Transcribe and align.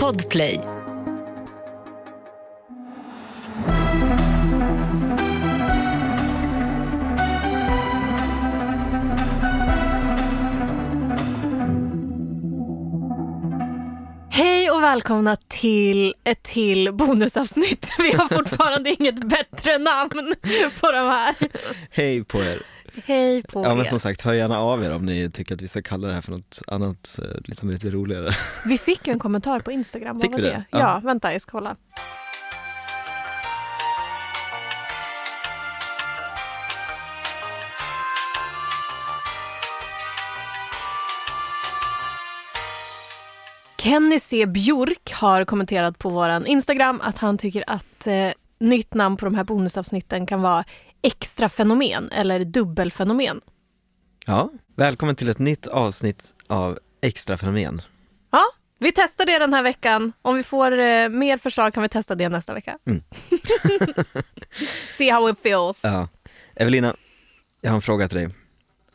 Podplay. 0.00 0.60
Hej 14.30 14.70
och 14.70 14.82
välkomna 14.82 15.36
till 15.48 16.14
ett 16.24 16.42
till 16.42 16.92
bonusavsnitt. 16.92 17.90
Vi 17.98 18.12
har 18.12 18.36
fortfarande 18.36 18.90
inget 18.90 19.28
bättre 19.28 19.78
namn 19.78 20.34
på 20.80 20.92
de 20.92 20.98
här. 20.98 21.34
Hej 21.90 22.24
på 22.24 22.38
er! 22.38 22.73
Hej 23.04 23.42
på 23.42 23.62
Ja 23.64 23.68
men 23.68 23.80
er. 23.80 23.84
som 23.84 24.00
sagt, 24.00 24.20
hör 24.20 24.34
gärna 24.34 24.58
av 24.58 24.84
er 24.84 24.94
om 24.94 25.06
ni 25.06 25.30
tycker 25.30 25.54
att 25.54 25.62
vi 25.62 25.68
ska 25.68 25.82
kalla 25.82 26.08
det 26.08 26.14
här 26.14 26.20
för 26.20 26.32
något 26.32 26.62
annat, 26.66 27.18
eh, 27.22 27.40
liksom 27.44 27.70
lite 27.70 27.90
roligare. 27.90 28.30
Vi 28.66 28.78
fick 28.78 29.06
ju 29.06 29.12
en 29.12 29.18
kommentar 29.18 29.60
på 29.60 29.72
Instagram. 29.72 30.20
Fick 30.20 30.38
vi 30.38 30.42
det? 30.42 30.48
det? 30.48 30.64
Ja. 30.70 30.78
Ja. 30.78 31.00
vänta 31.04 31.32
jag 31.32 31.40
ska 31.40 31.50
kolla. 31.50 31.76
Kenny 43.78 44.18
C 44.18 44.46
Björk 44.46 45.12
har 45.12 45.44
kommenterat 45.44 45.98
på 45.98 46.08
våran 46.08 46.46
Instagram 46.46 47.00
att 47.04 47.18
han 47.18 47.38
tycker 47.38 47.64
att 47.66 48.06
eh, 48.06 48.30
nytt 48.58 48.94
namn 48.94 49.16
på 49.16 49.24
de 49.24 49.34
här 49.34 49.44
bonusavsnitten 49.44 50.26
kan 50.26 50.42
vara 50.42 50.64
extra 51.04 51.48
fenomen 51.48 52.10
eller 52.12 52.44
dubbelfenomen. 52.44 53.40
Ja, 54.26 54.50
välkommen 54.76 55.16
till 55.16 55.28
ett 55.28 55.38
nytt 55.38 55.66
avsnitt 55.66 56.34
av 56.46 56.78
Extra 57.02 57.36
Fenomen. 57.36 57.82
Ja, 58.30 58.44
vi 58.78 58.92
testar 58.92 59.26
det 59.26 59.38
den 59.38 59.54
här 59.54 59.62
veckan. 59.62 60.12
Om 60.22 60.36
vi 60.36 60.42
får 60.42 60.78
eh, 60.78 61.08
mer 61.08 61.38
förslag 61.38 61.74
kan 61.74 61.82
vi 61.82 61.88
testa 61.88 62.14
det 62.14 62.28
nästa 62.28 62.54
vecka. 62.54 62.78
Mm. 62.86 63.02
See 64.98 65.10
how 65.10 65.30
it 65.30 65.38
feels. 65.42 65.84
Ja. 65.84 66.08
Evelina, 66.54 66.96
jag 67.60 67.70
har 67.70 67.76
en 67.76 67.82
fråga 67.82 68.08
till 68.08 68.18
dig. 68.18 68.28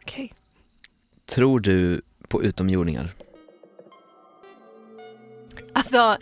Okej. 0.02 0.34
Tror 1.26 1.60
du 1.60 2.02
på 2.28 2.44
utomjordingar? 2.44 3.16
Alltså, 5.74 6.18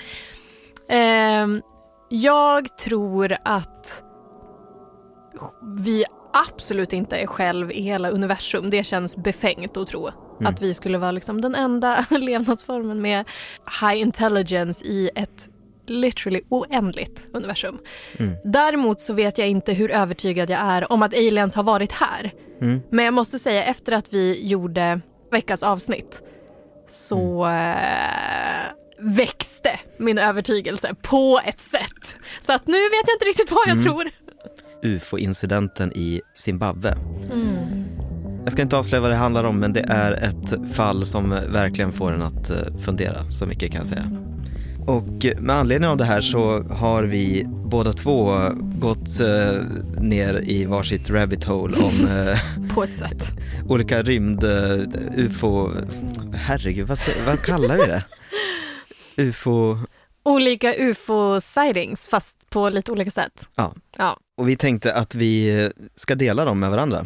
ehm, 0.90 1.62
jag 2.10 2.78
tror 2.78 3.38
att 3.44 4.04
vi 5.78 6.06
absolut 6.34 6.94
inte 6.94 7.18
är 7.18 7.28
själv 7.28 7.72
i 7.72 7.82
hela 7.82 8.10
universum. 8.10 8.70
Det 8.70 8.84
känns 8.84 9.18
befängt 9.18 9.78
att 9.78 9.88
tro 9.88 10.10
Mm. 10.40 10.54
att 10.54 10.62
vi 10.62 10.74
skulle 10.74 10.98
vara 10.98 11.12
liksom 11.12 11.42
den 11.42 11.56
enda 11.56 12.06
levnadsformen 12.10 13.02
med 13.02 13.26
high 13.82 14.02
intelligence 14.02 14.86
i 14.86 15.10
ett 15.16 15.50
literally 15.88 16.42
oändligt 16.50 17.28
universum. 17.34 17.80
Mm. 18.18 18.34
Däremot 18.44 19.02
så 19.02 19.14
vet 19.14 19.38
jag 19.38 19.48
inte 19.50 19.74
hur 19.74 19.92
övertygad 19.92 20.50
jag 20.50 20.60
är 20.60 20.92
om 20.92 21.04
att 21.04 21.14
aliens 21.14 21.56
har 21.56 21.64
varit 21.64 21.92
här. 21.92 22.34
Mm. 22.62 22.82
Men 22.90 23.06
jag 23.06 23.14
måste 23.14 23.40
säga 23.40 23.64
efter 23.64 23.92
att 23.94 24.14
vi 24.14 24.48
gjorde 24.48 25.02
veckans 25.32 25.64
avsnitt 25.64 26.22
så 26.90 27.46
eh, 27.48 28.72
växte 29.00 29.80
min 29.98 30.18
övertygelse 30.18 30.96
på 31.02 31.42
ett 31.46 31.60
sätt. 31.60 32.16
Så 32.42 32.54
att 32.54 32.68
nu 32.68 32.78
vet 32.78 33.08
jag 33.08 33.16
inte 33.16 33.26
riktigt 33.26 33.52
vad 33.52 33.68
jag 33.68 33.72
Mm. 33.78 33.84
tror. 33.84 34.10
UFO-incidenten 34.84 35.92
i 35.96 36.22
Zimbabwe. 36.36 36.96
Jag 38.44 38.52
ska 38.52 38.62
inte 38.62 38.78
avslöja 38.78 39.02
vad 39.02 39.12
det 39.12 39.16
handlar 39.16 39.44
om, 39.44 39.60
men 39.60 39.74
det 39.74 39.86
är 39.90 40.12
ett 40.12 40.74
fall 40.74 41.06
som 41.06 41.30
verkligen 41.30 41.92
får 41.92 42.12
en 42.12 42.22
att 42.22 42.50
eh, 42.50 42.58
fundera, 42.82 43.32
så 43.32 43.46
mycket 43.46 43.72
kan 43.72 43.80
jag 43.80 43.88
säga. 43.88 44.12
Och 44.88 45.26
med 45.40 45.56
anledning 45.56 45.90
av 45.90 45.98
det 45.98 46.04
här 46.06 46.22
så 46.22 46.60
har 46.64 47.04
vi 47.04 47.46
båda 47.48 47.94
två 47.94 48.40
gått 48.80 49.20
eh, 49.20 49.62
ner 50.02 50.42
i 50.44 50.66
varsitt 50.66 51.10
rabbit 51.10 51.44
hole 51.44 51.78
om 51.78 52.08
eh, 52.18 52.40
På 52.76 52.84
ett 52.84 52.98
sätt. 52.98 53.32
olika 53.70 54.02
rymd, 54.04 54.44
eh, 54.44 54.80
ufo, 55.18 55.72
herregud 56.34 56.88
vad, 56.88 57.00
vad 57.28 57.42
kallar 57.42 57.78
vi 57.78 57.86
det? 57.86 58.04
Ufo, 59.24 59.78
Olika 60.24 60.74
ufo-sightings 60.74 62.10
fast 62.10 62.50
på 62.50 62.70
lite 62.70 62.92
olika 62.92 63.12
sätt. 63.12 63.48
Ja. 63.56 63.74
ja. 63.98 64.18
Och 64.38 64.50
vi 64.50 64.56
tänkte 64.56 64.94
att 64.94 65.16
vi 65.16 65.64
eh, 65.64 65.70
ska 65.96 66.16
dela 66.16 66.46
dem 66.46 66.60
med 66.60 66.70
varandra. 66.70 67.06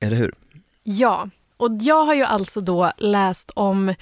Eller 0.00 0.16
hur? 0.16 0.34
Ja, 0.82 1.28
och 1.56 1.70
jag 1.80 2.04
har 2.04 2.14
ju 2.14 2.22
alltså 2.22 2.60
då 2.60 2.92
läst 2.98 3.50
om 3.54 3.94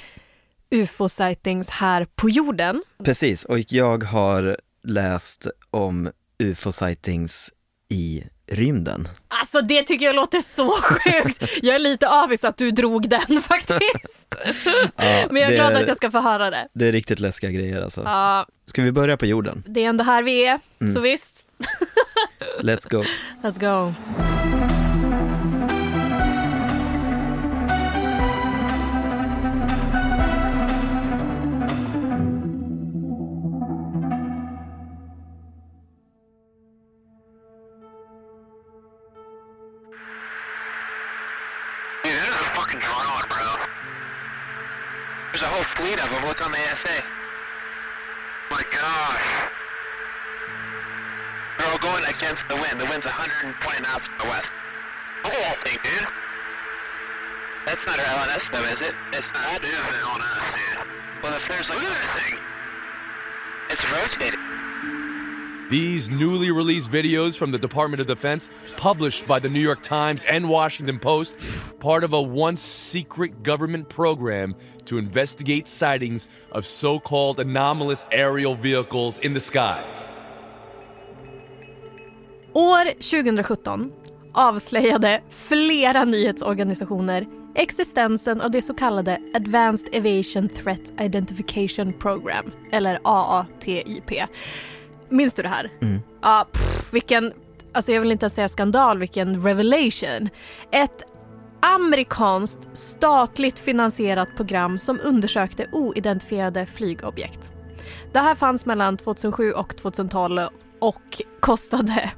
ufo-sightings 0.71 1.71
här 1.71 2.07
på 2.15 2.31
jorden. 2.31 2.83
Precis, 3.05 3.45
och 3.45 3.59
jag 3.73 4.05
har 4.05 4.59
läst 4.85 5.47
om 5.71 6.11
ufo-sightings 6.39 7.51
i 7.89 8.25
rymden. 8.47 9.09
Alltså 9.29 9.61
det 9.61 9.83
tycker 9.83 10.07
jag 10.07 10.17
låter 10.17 10.41
så 10.41 10.71
sjukt. 10.83 11.43
Jag 11.63 11.75
är 11.75 11.79
lite 11.79 12.09
avis 12.09 12.45
att 12.45 12.57
du 12.57 12.71
drog 12.71 13.09
den 13.09 13.43
faktiskt. 13.43 14.35
Ja, 14.97 15.27
Men 15.31 15.43
jag 15.43 15.51
är 15.53 15.55
glad 15.55 15.73
är- 15.73 15.83
att 15.83 15.89
jag 15.89 15.97
ska 15.97 16.11
få 16.11 16.21
höra 16.21 16.51
det. 16.51 16.69
Det 16.73 16.87
är 16.89 16.93
riktigt 16.93 17.21
läskiga 17.21 17.51
grejer 17.51 17.83
alltså. 17.83 18.03
Ja, 18.05 18.47
Ska 18.67 18.83
vi 18.83 18.93
börja 18.93 19.17
på 19.17 19.27
jorden? 19.27 19.63
det 19.67 19.85
är 19.85 19.89
ändå 19.89 20.05
här 20.05 20.23
vi 20.23 20.47
är, 20.47 20.61
Mm. 20.81 20.95
så 20.95 21.01
visst. 21.01 21.47
Let's 22.63 22.87
go. 22.87 23.05
Let's 23.43 23.59
go. 23.59 23.95
Dude, 42.03 42.17
that 42.17 42.29
is 42.29 42.35
a 42.35 42.51
fucking 42.57 42.81
drone, 42.81 43.25
bro. 43.29 43.65
There's 45.33 45.43
a 45.43 45.47
whole 45.47 45.65
fleet 45.65 46.03
of 46.03 46.11
them. 46.11 46.27
Look 46.27 46.45
on 46.45 46.53
the 46.53 46.59
ASA. 46.73 47.20
Against 52.31 52.49
the 52.49 52.55
wind. 52.55 52.81
The 52.81 52.87
wind's 52.87 53.07
120 53.07 53.83
knots 53.83 54.07
from 54.07 54.19
the 54.19 54.25
west. 54.31 54.53
Look 55.25 55.35
at 55.35 55.43
that 55.43 55.67
thing, 55.67 55.79
dude. 55.83 56.07
That's 57.67 57.85
not 57.87 57.99
our 57.99 58.27
LNS, 58.27 58.53
though, 58.53 58.65
is 58.71 58.81
it? 58.81 58.95
It's 59.13 59.27
not. 59.35 59.61
That 59.61 59.65
is 59.65 59.75
an 59.75 59.99
LNS, 60.07 60.47
dude. 60.55 60.87
Well, 61.25 61.35
if 61.35 61.49
there's 61.49 61.69
like 61.69 61.79
another 61.79 61.95
thing, 62.21 62.39
it's 63.71 63.85
rotating. 63.91 64.39
These 65.71 66.11
newly 66.11 66.53
released 66.53 66.89
videos 66.89 67.37
from 67.37 67.51
the 67.51 67.59
Department 67.59 68.01
of 68.01 68.07
Defense, 68.07 68.49
published 68.77 69.27
by 69.27 69.41
the 69.41 69.49
New 69.49 69.61
York 69.61 69.83
Times 69.83 70.23
and 70.25 70.49
Washington 70.49 71.01
Post, 71.01 71.37
part 71.81 72.05
of 72.05 72.13
a 72.13 72.23
once 72.23 72.63
secret 72.63 73.43
government 73.43 73.89
program 73.89 74.55
to 74.85 74.99
investigate 74.99 75.67
sightings 75.67 76.29
of 76.53 76.65
so 76.65 77.01
called 77.01 77.41
anomalous 77.41 78.07
aerial 78.13 78.55
vehicles 78.55 79.19
in 79.19 79.35
the 79.35 79.41
skies. 79.41 80.07
År 82.53 82.85
2017 82.85 83.93
avslöjade 84.35 85.21
flera 85.31 86.05
nyhetsorganisationer 86.05 87.27
existensen 87.55 88.41
av 88.41 88.51
det 88.51 88.63
så 88.63 88.75
kallade 88.75 89.19
Advanced 89.35 89.97
Aviation 89.97 90.49
Threat 90.49 91.01
Identification 91.01 91.93
Program, 91.93 92.53
eller 92.73 92.99
AATIP. 93.05 94.13
Minns 95.09 95.35
du 95.35 95.43
det 95.43 95.49
här? 95.49 95.71
Ja, 96.23 96.47
pff, 96.53 96.95
vilken, 96.95 97.33
alltså 97.73 97.93
jag 97.93 98.01
vill 98.01 98.13
inte 98.13 98.31
säga 98.31 98.49
skandal, 98.49 98.99
vilken 98.99 99.43
revelation. 99.43 100.29
Ett 100.73 101.03
amerikanskt 101.61 102.69
statligt 102.73 103.59
finansierat 103.59 104.29
program 104.37 104.79
som 104.79 105.01
undersökte 105.05 105.67
oidentifierade 105.73 106.67
flygobjekt. 106.67 107.53
Det 108.13 108.19
här 108.19 108.35
fanns 108.35 108.67
mellan 108.67 108.97
2007 108.97 109.53
och 109.53 109.77
2012 109.77 110.41
och 110.81 111.23
kostade 111.41 112.11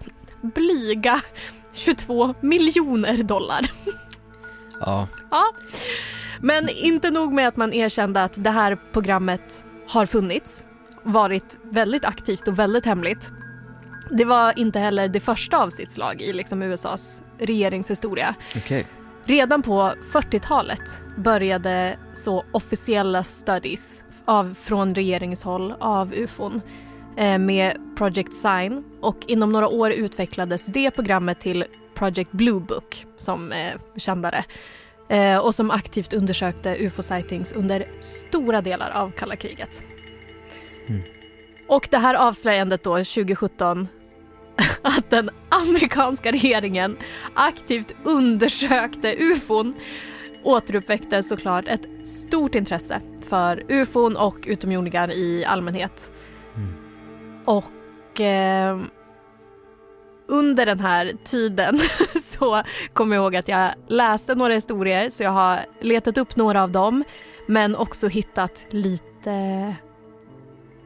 blyga 0.42 1.20
22 1.72 2.34
miljoner 2.40 3.22
dollar. 3.22 3.70
Ja, 4.80 5.08
Ja. 5.30 5.44
Men 6.40 6.68
inte 6.68 7.10
nog 7.10 7.32
med 7.32 7.48
att 7.48 7.56
man 7.56 7.72
erkände 7.72 8.22
att 8.24 8.32
det 8.44 8.50
här 8.50 8.78
programmet 8.92 9.64
har 9.88 10.06
funnits, 10.06 10.64
varit 11.02 11.58
väldigt 11.62 12.04
aktivt 12.04 12.48
och 12.48 12.58
väldigt 12.58 12.86
hemligt. 12.86 13.32
Det 14.10 14.24
var 14.24 14.58
inte 14.58 14.78
heller 14.78 15.08
det 15.08 15.20
första 15.20 15.62
av 15.62 15.68
sitt 15.68 15.90
slag 15.90 16.20
i 16.22 16.32
liksom 16.32 16.62
USAs 16.62 17.22
regeringshistoria. 17.38 18.34
okej. 18.56 18.86
Redan 19.24 19.62
på 19.62 19.92
40-talet 20.12 21.02
började 21.16 21.98
så 22.12 22.44
officiella 22.52 23.22
studies 23.24 24.04
av, 24.24 24.54
från 24.62 24.94
regeringshåll 24.94 25.74
av 25.80 26.12
ufon 26.14 26.60
med 27.16 27.76
Project 27.96 28.34
Sign 28.34 28.84
och 29.00 29.18
inom 29.26 29.52
några 29.52 29.68
år 29.68 29.90
utvecklades 29.90 30.66
det 30.66 30.90
programmet 30.90 31.40
till 31.40 31.64
Project 31.94 32.32
Blue 32.32 32.60
Book 32.60 33.06
som 33.18 33.52
eh, 33.52 33.80
kändare. 33.96 34.44
eh, 35.08 35.38
och 35.38 35.54
som 35.54 35.70
aktivt 35.70 36.12
undersökte 36.12 36.76
ufo-sightings 36.76 37.56
under 37.56 37.86
stora 38.00 38.60
delar 38.60 38.90
av 38.90 39.10
kalla 39.10 39.36
kriget. 39.36 39.84
Och 41.68 41.88
det 41.90 41.98
här 41.98 42.14
avslöjandet 42.14 42.82
då 42.82 42.96
2017 42.96 43.88
att 44.82 45.10
den 45.10 45.30
amerikanska 45.48 46.32
regeringen 46.32 46.96
aktivt 47.34 47.94
undersökte 48.04 49.14
ufon 49.18 49.74
återuppväckte 50.44 51.22
såklart 51.22 51.68
ett 51.68 52.06
stort 52.06 52.54
intresse 52.54 53.00
för 53.28 53.64
ufon 53.68 54.16
och 54.16 54.36
utomjordingar 54.46 55.12
i 55.12 55.44
allmänhet. 55.44 56.10
Och 57.44 58.20
eh, 58.20 58.78
under 60.28 60.66
den 60.66 60.80
här 60.80 61.12
tiden 61.24 61.78
så 62.22 62.62
kommer 62.92 63.16
jag 63.16 63.22
ihåg 63.22 63.36
att 63.36 63.48
jag 63.48 63.70
läste 63.88 64.34
några 64.34 64.54
historier 64.54 65.10
så 65.10 65.22
jag 65.22 65.30
har 65.30 65.60
letat 65.80 66.18
upp 66.18 66.36
några 66.36 66.62
av 66.62 66.70
dem 66.70 67.04
men 67.46 67.76
också 67.76 68.08
hittat 68.08 68.66
lite 68.70 69.76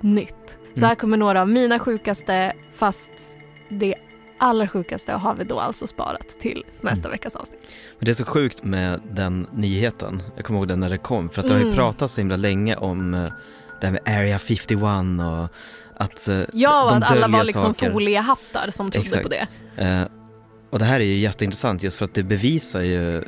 nytt. 0.00 0.58
Så 0.74 0.86
här 0.86 0.94
kommer 0.94 1.16
några 1.16 1.40
av 1.40 1.48
mina 1.48 1.78
sjukaste 1.78 2.52
fast 2.74 3.10
det 3.68 3.94
allra 4.38 4.68
sjukaste 4.68 5.12
har 5.12 5.34
vi 5.34 5.44
då 5.44 5.58
alltså 5.58 5.86
sparat 5.86 6.28
till 6.28 6.64
nästa 6.80 7.08
veckas 7.08 7.36
avsnitt. 7.36 7.60
Men 7.98 8.04
det 8.04 8.10
är 8.10 8.14
så 8.14 8.24
sjukt 8.24 8.64
med 8.64 9.00
den 9.10 9.46
nyheten. 9.52 10.22
Jag 10.36 10.44
kommer 10.44 10.60
ihåg 10.60 10.68
den 10.68 10.80
när 10.80 10.90
det 10.90 10.98
kom. 10.98 11.28
För 11.28 11.40
att 11.40 11.48
det 11.48 11.54
har 11.54 11.60
ju 11.60 11.64
Mm. 11.66 11.76
pratats 11.76 12.14
så 12.14 12.20
himla 12.20 12.36
länge 12.36 12.76
om 12.76 13.14
eh, 13.14 13.32
det 13.80 13.86
här 13.86 13.92
med 13.92 14.18
Area 14.20 14.38
51 14.38 14.80
och 15.20 15.48
att 15.96 16.28
eh, 16.28 16.40
Ja, 16.52 16.84
och 16.84 16.96
att 16.96 17.10
alla 17.10 17.28
var 17.28 17.44
liksom 17.44 17.74
saker. 17.74 17.92
foliehattar 17.92 18.70
som 18.70 18.90
trodde 18.90 19.06
Exakt. 19.06 19.22
på 19.22 19.28
det. 19.28 19.46
Eh, 19.76 20.02
och 20.70 20.78
det 20.78 20.84
här 20.84 21.00
är 21.00 21.04
ju 21.04 21.16
jätteintressant 21.18 21.82
just 21.82 21.96
för 21.96 22.04
att 22.04 22.14
det 22.14 22.22
bevisar 22.22 22.80
ju 22.80 23.22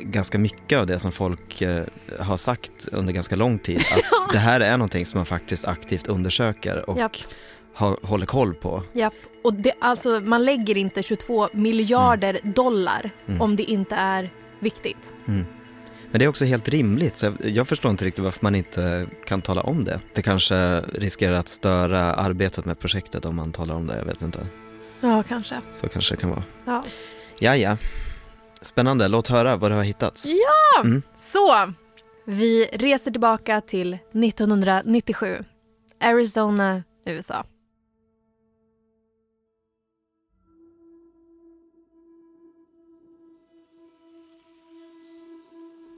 ganska 0.00 0.38
mycket 0.38 0.78
av 0.78 0.86
det 0.86 0.98
som 0.98 1.12
folk 1.12 1.62
eh, 1.62 1.84
har 2.20 2.36
sagt 2.36 2.88
under 2.92 3.12
ganska 3.12 3.36
lång 3.36 3.58
tid. 3.58 3.76
Att 4.26 4.32
det 4.32 4.38
här 4.38 4.60
är 4.60 4.76
någonting 4.76 5.06
som 5.06 5.18
man 5.18 5.26
faktiskt 5.26 5.64
aktivt 5.64 6.06
undersöker 6.08 6.90
och 6.90 6.98
Japp. 6.98 7.16
har, 7.74 7.98
håller 8.02 8.26
koll 8.26 8.54
på. 8.54 8.82
Japp. 8.92 9.14
Och 9.44 9.54
det, 9.54 9.72
alltså, 9.80 10.20
man 10.20 10.44
lägger 10.44 10.76
inte 10.76 11.02
22 11.02 11.48
miljarder 11.52 12.38
dollar 12.42 13.10
Mm. 13.28 13.40
om 13.40 13.56
det 13.56 13.62
inte 13.62 13.94
är 13.96 14.30
viktigt. 14.60 15.14
Men 16.10 16.18
det 16.18 16.24
är 16.24 16.28
också 16.28 16.44
helt 16.44 16.68
rimligt. 16.68 17.22
Jag, 17.22 17.34
jag 17.40 17.68
förstår 17.68 17.90
inte 17.90 18.04
riktigt 18.04 18.24
varför 18.24 18.44
man 18.44 18.54
inte 18.54 19.06
kan 19.24 19.42
tala 19.42 19.60
om 19.60 19.84
det. 19.84 20.00
Det 20.14 20.22
kanske 20.22 20.80
riskerar 20.80 21.36
att 21.36 21.48
störa 21.48 22.00
arbetet 22.00 22.64
med 22.64 22.78
projektet 22.78 23.24
om 23.24 23.36
man 23.36 23.52
talar 23.52 23.74
om 23.74 23.86
det. 23.86 23.96
Jag 23.96 24.04
vet 24.04 24.22
inte. 24.22 24.46
Ja, 25.00 25.22
kanske. 25.28 25.60
Så 25.72 25.88
kanske 25.88 26.14
det 26.14 26.20
kan 26.20 26.30
vara. 26.30 26.42
Ja. 26.64 26.84
Ja, 27.38 27.56
ja. 27.56 27.76
Spännande. 28.60 29.08
Låt 29.08 29.28
höra 29.28 29.56
vad 29.56 29.70
du 29.70 29.74
har 29.74 29.82
hittat. 29.82 30.24
Ja! 30.26 30.82
Mm. 30.84 31.02
Så, 31.14 31.72
vi 32.24 32.64
reser 32.72 33.10
tillbaka 33.10 33.60
till 33.60 33.94
1997. 33.94 35.44
Arizona, 36.00 36.82
USA. 37.06 37.44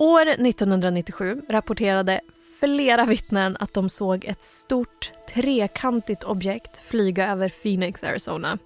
År 0.00 0.26
1997 0.28 1.42
rapporterade 1.48 2.20
flera 2.60 3.04
vittnen 3.04 3.56
att 3.60 3.74
de 3.74 3.88
såg 3.88 4.24
ett 4.24 4.42
stort 4.42 5.12
trekantigt 5.34 6.24
objekt 6.24 6.76
flyga 6.76 7.32
över 7.32 7.48
Phoenix, 7.48 8.04
Arizona. 8.04 8.58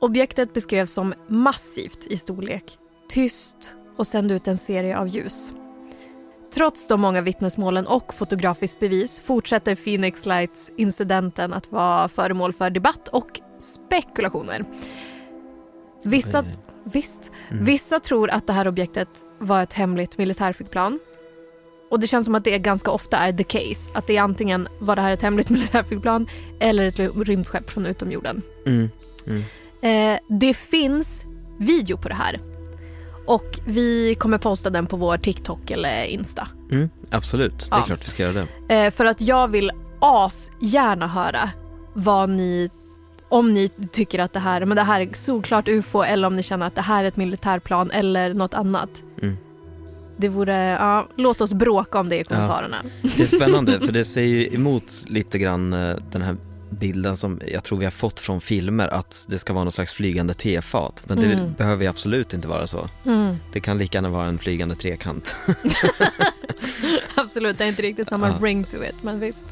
Objektet 0.00 0.52
beskrevs 0.52 0.92
som 0.92 1.14
massivt 1.28 2.06
i 2.06 2.16
storlek, 2.16 2.78
tyst 3.08 3.76
och 3.96 4.06
sände 4.06 4.34
ut 4.34 4.48
en 4.48 4.56
serie 4.56 4.98
av 4.98 5.08
ljus. 5.08 5.52
Trots 6.54 6.88
de 6.88 7.00
många 7.00 7.20
vittnesmålen 7.20 7.86
och 7.86 8.14
fotografiskt 8.14 8.80
bevis 8.80 9.20
fortsätter 9.20 9.74
Phoenix 9.74 10.26
Lights-incidenten 10.26 11.52
att 11.52 11.72
vara 11.72 12.08
föremål 12.08 12.52
för 12.52 12.70
debatt 12.70 13.08
och 13.08 13.40
spekulationer. 13.58 14.64
Vissa, 16.04 16.44
visst, 16.84 17.30
Mm. 17.50 17.64
vissa 17.64 18.00
tror 18.00 18.30
att 18.30 18.46
det 18.46 18.52
här 18.52 18.68
objektet 18.68 19.08
var 19.38 19.62
ett 19.62 19.72
hemligt 19.72 20.18
militärflygplan. 20.18 20.98
Och 21.90 22.00
det 22.00 22.06
känns 22.06 22.24
som 22.24 22.34
att 22.34 22.44
det 22.44 22.58
ganska 22.58 22.90
ofta 22.90 23.16
är 23.16 23.32
the 23.32 23.44
case. 23.44 23.90
Att 23.94 24.06
det 24.06 24.16
är 24.16 24.22
antingen 24.22 24.68
var 24.78 24.96
det 24.96 25.02
här 25.02 25.10
ett 25.12 25.22
hemligt 25.22 25.50
militärflygplan 25.50 26.28
eller 26.60 26.84
ett 26.84 26.98
rymdskepp 26.98 27.70
från 27.70 27.86
utomjorden. 27.86 28.42
Mm. 28.66 28.90
Eh, 29.82 30.18
det 30.28 30.54
finns 30.54 31.24
video 31.58 31.96
på 31.96 32.08
det 32.08 32.14
här. 32.14 32.40
Och 33.26 33.58
vi 33.66 34.14
kommer 34.14 34.38
posta 34.38 34.70
den 34.70 34.86
på 34.86 34.96
vår 34.96 35.16
TikTok 35.18 35.70
eller 35.70 36.04
Insta. 36.04 36.48
Mm. 36.70 36.88
Absolut, 37.10 37.58
det 37.58 37.74
är 37.76 37.78
Ja. 37.78 37.84
klart 37.84 38.04
vi 38.04 38.08
ska 38.10 38.22
göra 38.22 38.46
det. 38.68 38.74
Eh, 38.74 38.90
för 38.90 39.04
att 39.04 39.20
jag 39.20 39.48
vill 39.48 39.70
asgärna 40.00 41.06
höra 41.08 41.50
vad 41.94 42.30
ni, 42.30 42.68
om 43.30 43.52
ni 43.52 43.68
tycker 43.68 44.18
att 44.18 44.32
det 44.32 44.40
här, 44.40 44.64
men 44.64 44.76
det 44.76 44.82
här 44.82 45.00
är 45.00 45.08
såklart 45.14 45.68
ufo 45.68 46.02
eller 46.02 46.26
om 46.26 46.36
ni 46.36 46.42
känner 46.42 46.66
att 46.66 46.74
det 46.74 46.80
här 46.82 47.04
är 47.04 47.08
ett 47.08 47.16
militärplan 47.16 47.90
eller 47.90 48.34
något 48.34 48.54
annat. 48.54 48.90
Mm. 49.22 49.36
Det 50.16 50.28
vore, 50.28 50.56
ja, 50.70 51.08
låt 51.16 51.40
oss 51.40 51.52
bråka 51.54 52.00
om 52.00 52.08
det 52.08 52.20
i 52.20 52.24
kommentarerna. 52.24 52.76
Det 53.02 53.20
är 53.20 53.26
spännande 53.26 53.80
för 53.86 53.92
det 53.92 54.04
säger 54.04 54.28
ju 54.36 54.54
emot 54.54 55.04
lite 55.06 55.38
grann 55.38 55.72
eh, 55.72 55.96
den 56.12 56.22
här 56.22 56.36
bilden 56.70 57.16
som 57.16 57.40
jag 57.52 57.64
tror 57.64 57.78
vi 57.78 57.84
har 57.84 57.90
fått 57.92 58.20
från 58.20 58.40
filmer 58.40 58.88
att 58.88 59.26
det 59.28 59.38
ska 59.38 59.52
vara 59.52 59.64
någon 59.64 59.72
slags 59.72 59.92
flygande 59.92 60.34
tefat. 60.34 61.02
Men 61.06 61.20
det 61.20 61.26
Mm. 61.32 61.52
behöver 61.58 61.82
ju 61.84 61.90
absolut 61.90 62.34
inte 62.34 62.48
vara 62.48 62.66
så. 62.66 62.88
Mm. 63.06 63.36
Det 63.52 63.60
kan 63.60 63.78
lika 63.78 63.98
gärna 63.98 64.08
vara 64.10 64.26
en 64.26 64.38
flygande 64.38 64.74
trekant. 64.74 65.36
Absolut, 67.14 67.58
det 67.58 67.64
är 67.64 67.68
inte 67.68 67.82
riktigt 67.82 68.08
samma 68.08 68.28
Ja. 68.28 68.34
ring 68.46 68.64
to 68.64 68.76
it, 68.84 68.94
men 69.02 69.20
visst. 69.20 69.44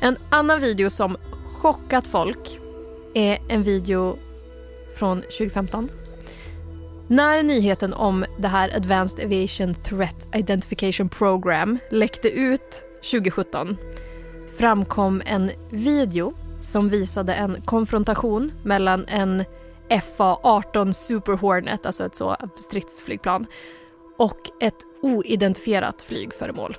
En 0.00 0.16
annan 0.30 0.60
video 0.60 0.90
som 0.90 1.16
chockat 1.56 2.06
folk 2.06 2.60
är 3.14 3.38
en 3.48 3.62
video 3.62 4.18
från 4.98 5.22
2015. 5.22 5.90
När 7.08 7.42
nyheten 7.42 7.94
om 7.94 8.24
det 8.38 8.48
här 8.48 8.76
Advanced 8.76 9.24
Aviation 9.24 9.74
Threat 9.74 10.28
Identification 10.34 11.08
Program 11.08 11.78
läckte 11.90 12.28
ut 12.28 12.82
2017 13.10 13.76
framkom 14.58 15.22
en 15.26 15.50
video 15.70 16.32
som 16.58 16.88
visade 16.88 17.34
en 17.34 17.62
konfrontation 17.64 18.52
mellan 18.62 19.06
en 19.08 19.44
FA-18 19.88 20.92
Super 20.92 21.32
Hornet, 21.32 21.86
alltså 21.86 22.06
ett 22.06 22.14
så 22.14 22.36
stridsflygplan, 22.56 23.46
och 24.18 24.40
ett 24.60 24.78
oidentifierat 25.02 26.02
flygföremål. 26.02 26.76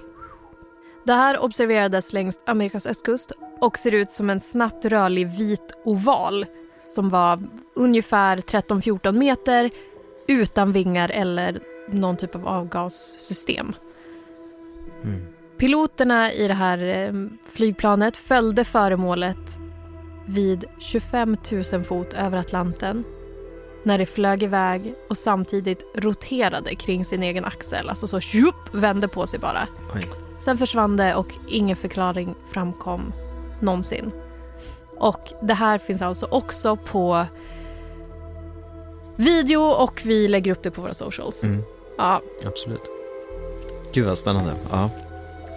Det 1.08 1.14
här 1.14 1.40
observerades 1.40 2.14
längs 2.14 2.40
Amerikas 2.46 2.88
östkust 2.88 3.32
och 3.62 3.78
ser 3.78 3.96
ut 3.96 4.12
som 4.12 4.30
en 4.30 4.40
snabbt 4.40 4.86
rörlig 4.86 5.28
vit 5.28 5.78
oval 5.84 6.46
som 6.86 7.10
var 7.10 7.44
ungefär 7.76 8.38
13-14 8.38 9.12
meter 9.12 9.72
utan 10.28 10.72
vingar 10.72 11.10
eller 11.10 11.60
någon 11.90 12.18
typ 12.18 12.36
av 12.36 12.48
avgassystem. 12.48 13.74
Mm. 15.04 15.22
Piloterna 15.58 16.34
i 16.34 16.48
det 16.48 16.54
här 16.54 16.84
eh, 16.84 17.14
flygplanet 17.50 18.18
följde 18.18 18.64
föremålet 18.64 19.58
vid 20.26 20.66
25 20.80 21.38
000 21.74 21.84
fot 21.84 22.14
över 22.14 22.38
Atlanten 22.38 23.04
när 23.84 23.98
det 23.98 24.06
flög 24.06 24.44
iväg 24.44 24.96
och 25.10 25.18
samtidigt 25.18 25.84
roterade 25.96 26.76
kring 26.76 27.06
sin 27.06 27.24
egen 27.24 27.46
axel. 27.46 27.90
Alltså 27.90 28.08
så 28.08 28.20
tjup, 28.20 28.74
vände 28.74 29.08
på 29.08 29.28
sig 29.28 29.40
bara. 29.40 29.68
Oj. 29.96 30.27
Sen 30.40 30.58
försvann 30.58 30.98
det 30.98 31.16
och 31.16 31.28
ingen 31.50 31.76
förklaring 31.76 32.36
framkom 32.54 33.14
någonsin. 33.60 34.12
Och 34.98 35.34
det 35.42 35.54
här 35.54 35.78
finns 35.78 36.02
alltså 36.02 36.28
också 36.32 36.76
på 36.76 37.26
video 39.16 39.62
och 39.62 40.02
vi 40.06 40.28
lägger 40.28 40.52
upp 40.52 40.64
det 40.64 40.72
på 40.72 40.82
våra 40.82 40.94
socials. 40.94 41.44
Mm. 41.44 41.64
Ja, 41.98 42.22
Absolut. 42.46 42.82
Gud 43.94 44.06
vad 44.06 44.18
spännande. 44.18 44.54
Ja. 44.72 44.90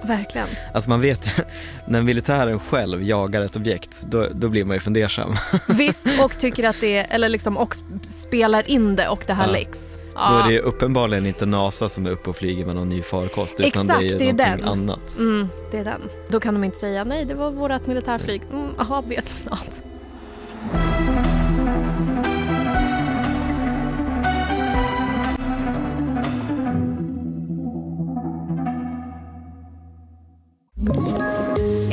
verkligen. 0.04 0.46
Alltså 0.74 0.90
man 0.90 1.00
vet 1.00 1.46
när 1.86 2.02
militären 2.02 2.58
själv 2.60 3.02
jagar 3.02 3.42
ett 3.42 3.56
objekt, 3.56 4.04
då, 4.08 4.26
då 4.32 4.48
blir 4.48 4.64
man 4.64 4.76
ju 4.76 4.80
fundersam. 4.80 5.36
Visst, 5.68 6.06
och 6.24 6.38
tycker 6.38 6.64
att 6.64 6.80
det 6.80 6.96
eller 6.98 7.28
liksom 7.28 7.56
och 7.56 7.74
sp- 7.74 8.04
spelar 8.04 8.70
in 8.70 8.96
det 8.96 9.08
och 9.08 9.24
det 9.26 9.32
här 9.34 9.46
Ja. 9.46 9.52
läcks. 9.52 9.98
Då 10.14 10.20
är 10.36 10.48
det 10.52 10.60
uppenbarligen 10.60 11.26
inte 11.26 11.46
NASA 11.46 11.88
som 11.88 12.06
är 12.06 12.10
uppe 12.10 12.30
och 12.30 12.36
flyger 12.36 12.66
med 12.66 12.74
någon 12.76 12.88
ny 12.88 13.02
farkost, 13.02 13.60
utan 13.60 13.66
Exakt, 13.82 14.00
det 14.00 14.06
är 14.06 14.18
det 14.18 14.24
är 14.24 14.32
någonting 14.32 14.64
den. 14.64 14.68
annat. 14.68 15.16
Mm, 15.18 15.48
det 15.70 15.78
är 15.78 15.84
den. 15.84 16.00
Då 16.28 16.40
kan 16.40 16.54
de 16.54 16.64
inte 16.64 16.78
säga 16.78 17.04
nej, 17.04 17.24
det 17.24 17.34
var 17.34 17.50
vårt 17.50 17.86
militärflyg. 17.86 18.42
Mm, 18.52 18.70
aha, 18.78 18.98
obviously 18.98 19.50
not. 19.50 19.82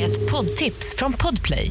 Ett 0.00 0.30
poddtips 0.30 0.94
från 0.98 1.12
Podplay. 1.12 1.70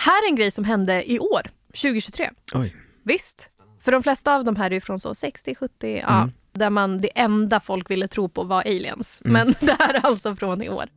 Här 0.00 0.24
är 0.24 0.28
en 0.28 0.36
grej 0.36 0.50
som 0.50 0.64
hände 0.64 1.12
i 1.12 1.18
år, 1.18 1.42
2023. 1.66 2.30
Oj. 2.54 2.76
Visst. 3.04 3.48
För 3.80 3.92
de 3.92 4.02
flesta 4.02 4.36
av 4.36 4.44
de 4.44 4.56
här 4.56 4.72
är 4.72 4.80
från 4.80 5.00
så 5.00 5.14
60, 5.14 5.54
70, 5.54 6.02
ja, 6.06 6.28
där 6.52 6.70
man 6.70 7.00
det 7.00 7.10
enda 7.14 7.60
folk 7.60 7.90
ville 7.90 8.08
tro 8.08 8.28
på 8.28 8.44
var 8.44 8.60
aliens. 8.60 9.20
Men 9.24 9.46
det 9.60 9.76
här 9.78 9.94
är 9.94 10.06
alltså 10.06 10.36
från 10.36 10.62
i 10.62 10.68
år. 10.68 10.88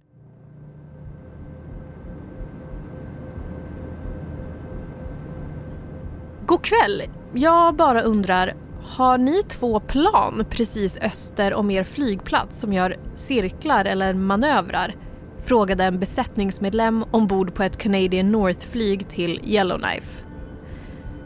God 6.46 6.64
kväll. 6.64 7.04
Jag 7.34 7.76
bara 7.76 8.02
undrar, 8.02 8.54
har 8.84 9.18
ni 9.18 9.44
två 9.44 9.80
plan 9.80 10.46
precis 10.50 10.98
öster 10.98 11.54
om 11.54 11.72
er 11.72 11.84
flygplats 11.84 12.60
som 12.60 12.74
gör 12.74 12.96
cirklar 13.16 13.86
eller 13.86 14.14
manövrar? 14.14 14.96
Frågade 15.44 15.84
en 15.84 16.00
besättningsmedlem 16.00 17.06
ombord 17.12 17.54
på 17.54 17.64
ett 17.64 17.78
Canadian 17.78 18.32
North-flyg 18.32 19.10
till 19.10 19.42
Yellowknife. 19.44 20.24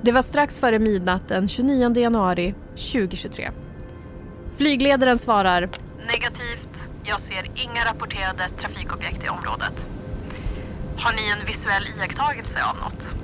Det 0.02 0.12
var 0.12 0.22
strax 0.22 0.60
före 0.60 0.80
midnatt 0.80 1.28
den 1.28 1.48
29 1.48 1.98
januari 1.98 2.54
2023. 2.70 3.52
Flygledaren 4.58 5.18
svarar 5.18 5.62
Negativt. 6.08 6.90
Jag 7.04 7.20
ser 7.20 7.52
inga 7.56 7.82
rapporterade 7.92 8.50
trafikobjekt 8.50 9.26
i 9.26 9.30
området. 9.30 9.88
Har 10.98 11.14
ni 11.14 11.22
en 11.40 11.48
visuell 11.48 11.84
iakttagelse 11.98 12.60
av 12.64 12.76
något? 12.76 13.16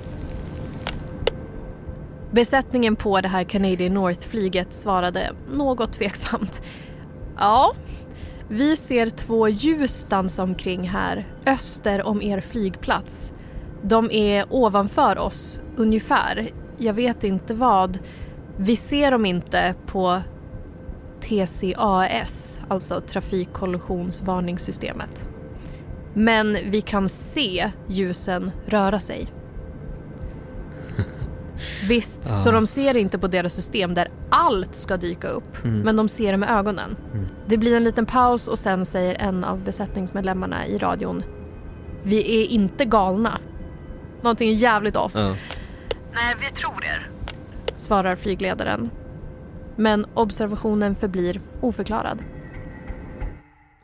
Besättningen 2.31 2.95
på 2.95 3.21
det 3.21 3.27
här 3.27 3.43
Canadian 3.43 3.93
North-flyget 3.93 4.74
svarade 4.74 5.31
något 5.51 5.93
tveksamt. 5.93 6.62
Ja, 7.38 7.74
vi 8.48 8.75
ser 8.75 9.10
två 9.10 9.48
ljus 9.48 10.05
dansa 10.10 10.43
omkring 10.43 10.89
här, 10.89 11.27
öster 11.45 12.07
om 12.07 12.21
er 12.21 12.39
flygplats. 12.39 13.33
De 13.83 14.12
är 14.12 14.45
ovanför 14.50 15.17
oss, 15.17 15.62
ungefär. 15.77 16.50
Jag 16.77 16.93
vet 16.93 17.24
inte 17.24 17.53
vad. 17.53 18.00
Vi 18.57 18.75
ser 18.75 19.12
dem 19.12 19.25
inte 19.25 19.75
på 19.86 20.21
TCAS, 21.21 22.62
alltså 22.67 23.01
trafikkollisionsvarningssystemet. 23.01 25.29
Men 26.13 26.57
vi 26.65 26.81
kan 26.81 27.10
se 27.10 27.71
ljusen 27.88 28.51
röra 28.65 29.00
sig. 29.00 29.27
Visst, 31.87 32.37
så 32.43 32.51
de 32.51 32.67
ser 32.67 32.97
inte 32.97 33.19
på 33.19 33.27
deras 33.27 33.53
system 33.53 33.93
där 33.93 34.07
allt 34.29 34.75
ska 34.75 34.97
dyka 34.97 35.27
upp, 35.27 35.63
men 35.63 35.95
de 35.95 36.09
ser 36.09 36.31
det 36.31 36.37
med 36.37 36.49
ögonen. 36.49 36.95
Det 37.47 37.57
blir 37.57 37.77
en 37.77 37.83
liten 37.83 38.05
paus 38.05 38.47
och 38.47 38.59
sen 38.59 38.85
säger 38.85 39.21
en 39.21 39.43
av 39.43 39.63
besättningsmedlemmarna 39.63 40.67
i 40.67 40.77
radion 40.77 41.23
Vi 42.03 42.43
är 42.43 42.47
inte 42.47 42.85
galna. 42.85 43.39
Någonting 44.21 44.53
jävligt 44.53 44.95
off. 44.95 45.11
Ja. 45.15 45.35
Nej, 46.13 46.35
vi 46.39 46.49
tror 46.55 46.83
er, 46.83 47.11
svarar 47.75 48.15
flygledaren. 48.15 48.89
Men 49.75 50.05
observationen 50.13 50.95
förblir 50.95 51.41
oförklarad. 51.61 52.23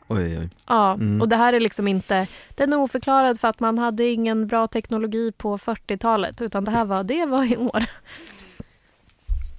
Oj, 0.08 0.38
oj. 0.38 0.48
Ja, 0.66 0.98
och 1.20 1.28
det 1.28 1.36
här 1.36 1.52
är 1.52 1.60
liksom 1.60 1.88
inte... 1.88 2.26
Den 2.54 2.72
är 2.72 2.76
oförklarad 2.76 3.40
för 3.40 3.48
att 3.48 3.60
man 3.60 3.78
hade 3.78 4.08
ingen 4.08 4.46
bra 4.46 4.66
teknologi 4.66 5.32
på 5.32 5.58
40-talet 5.58 6.42
utan 6.42 6.64
det 6.64 6.70
här 6.70 6.84
var, 6.84 7.04
det 7.04 7.26
var 7.26 7.52
i 7.52 7.56
år. 7.56 7.84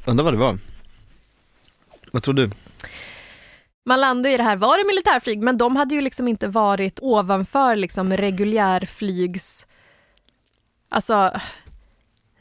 Undrar 0.06 0.24
vad 0.24 0.34
det 0.34 0.38
var. 0.38 0.58
Vad 2.12 2.24
tror 2.24 2.34
du? 2.34 2.50
Man 3.86 4.02
landade 4.02 4.34
i 4.34 4.38
det 4.38 4.44
här, 4.44 4.56
var 4.56 4.78
det 4.78 4.88
militärflyg? 4.88 5.42
Men 5.42 5.58
de 5.58 5.76
hade 5.76 5.96
ju 5.96 6.02
liksom 6.02 6.28
inte 6.28 6.48
varit 6.48 7.00
ovanför 7.02 7.76
liksom 7.76 8.18
reguljärflygs... 8.18 9.66
Alltså, 10.90 11.32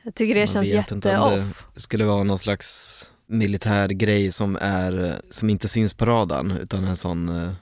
jag 0.02 0.14
tycker 0.14 0.34
det 0.34 0.40
Man 0.40 0.46
känns 0.46 0.68
jätte-off. 0.68 1.66
det 1.74 1.80
skulle 1.80 2.04
vara 2.04 2.24
någon 2.24 2.38
slags 2.38 3.12
militär 3.26 3.88
grej 3.88 4.32
som, 4.32 4.58
är, 4.60 5.20
som 5.30 5.50
inte 5.50 5.68
syns 5.68 5.94
på 5.94 6.06
radarn 6.06 6.50
utan 6.50 6.84
en 6.84 6.96
sån, 6.96 7.28
eh, 7.28 7.52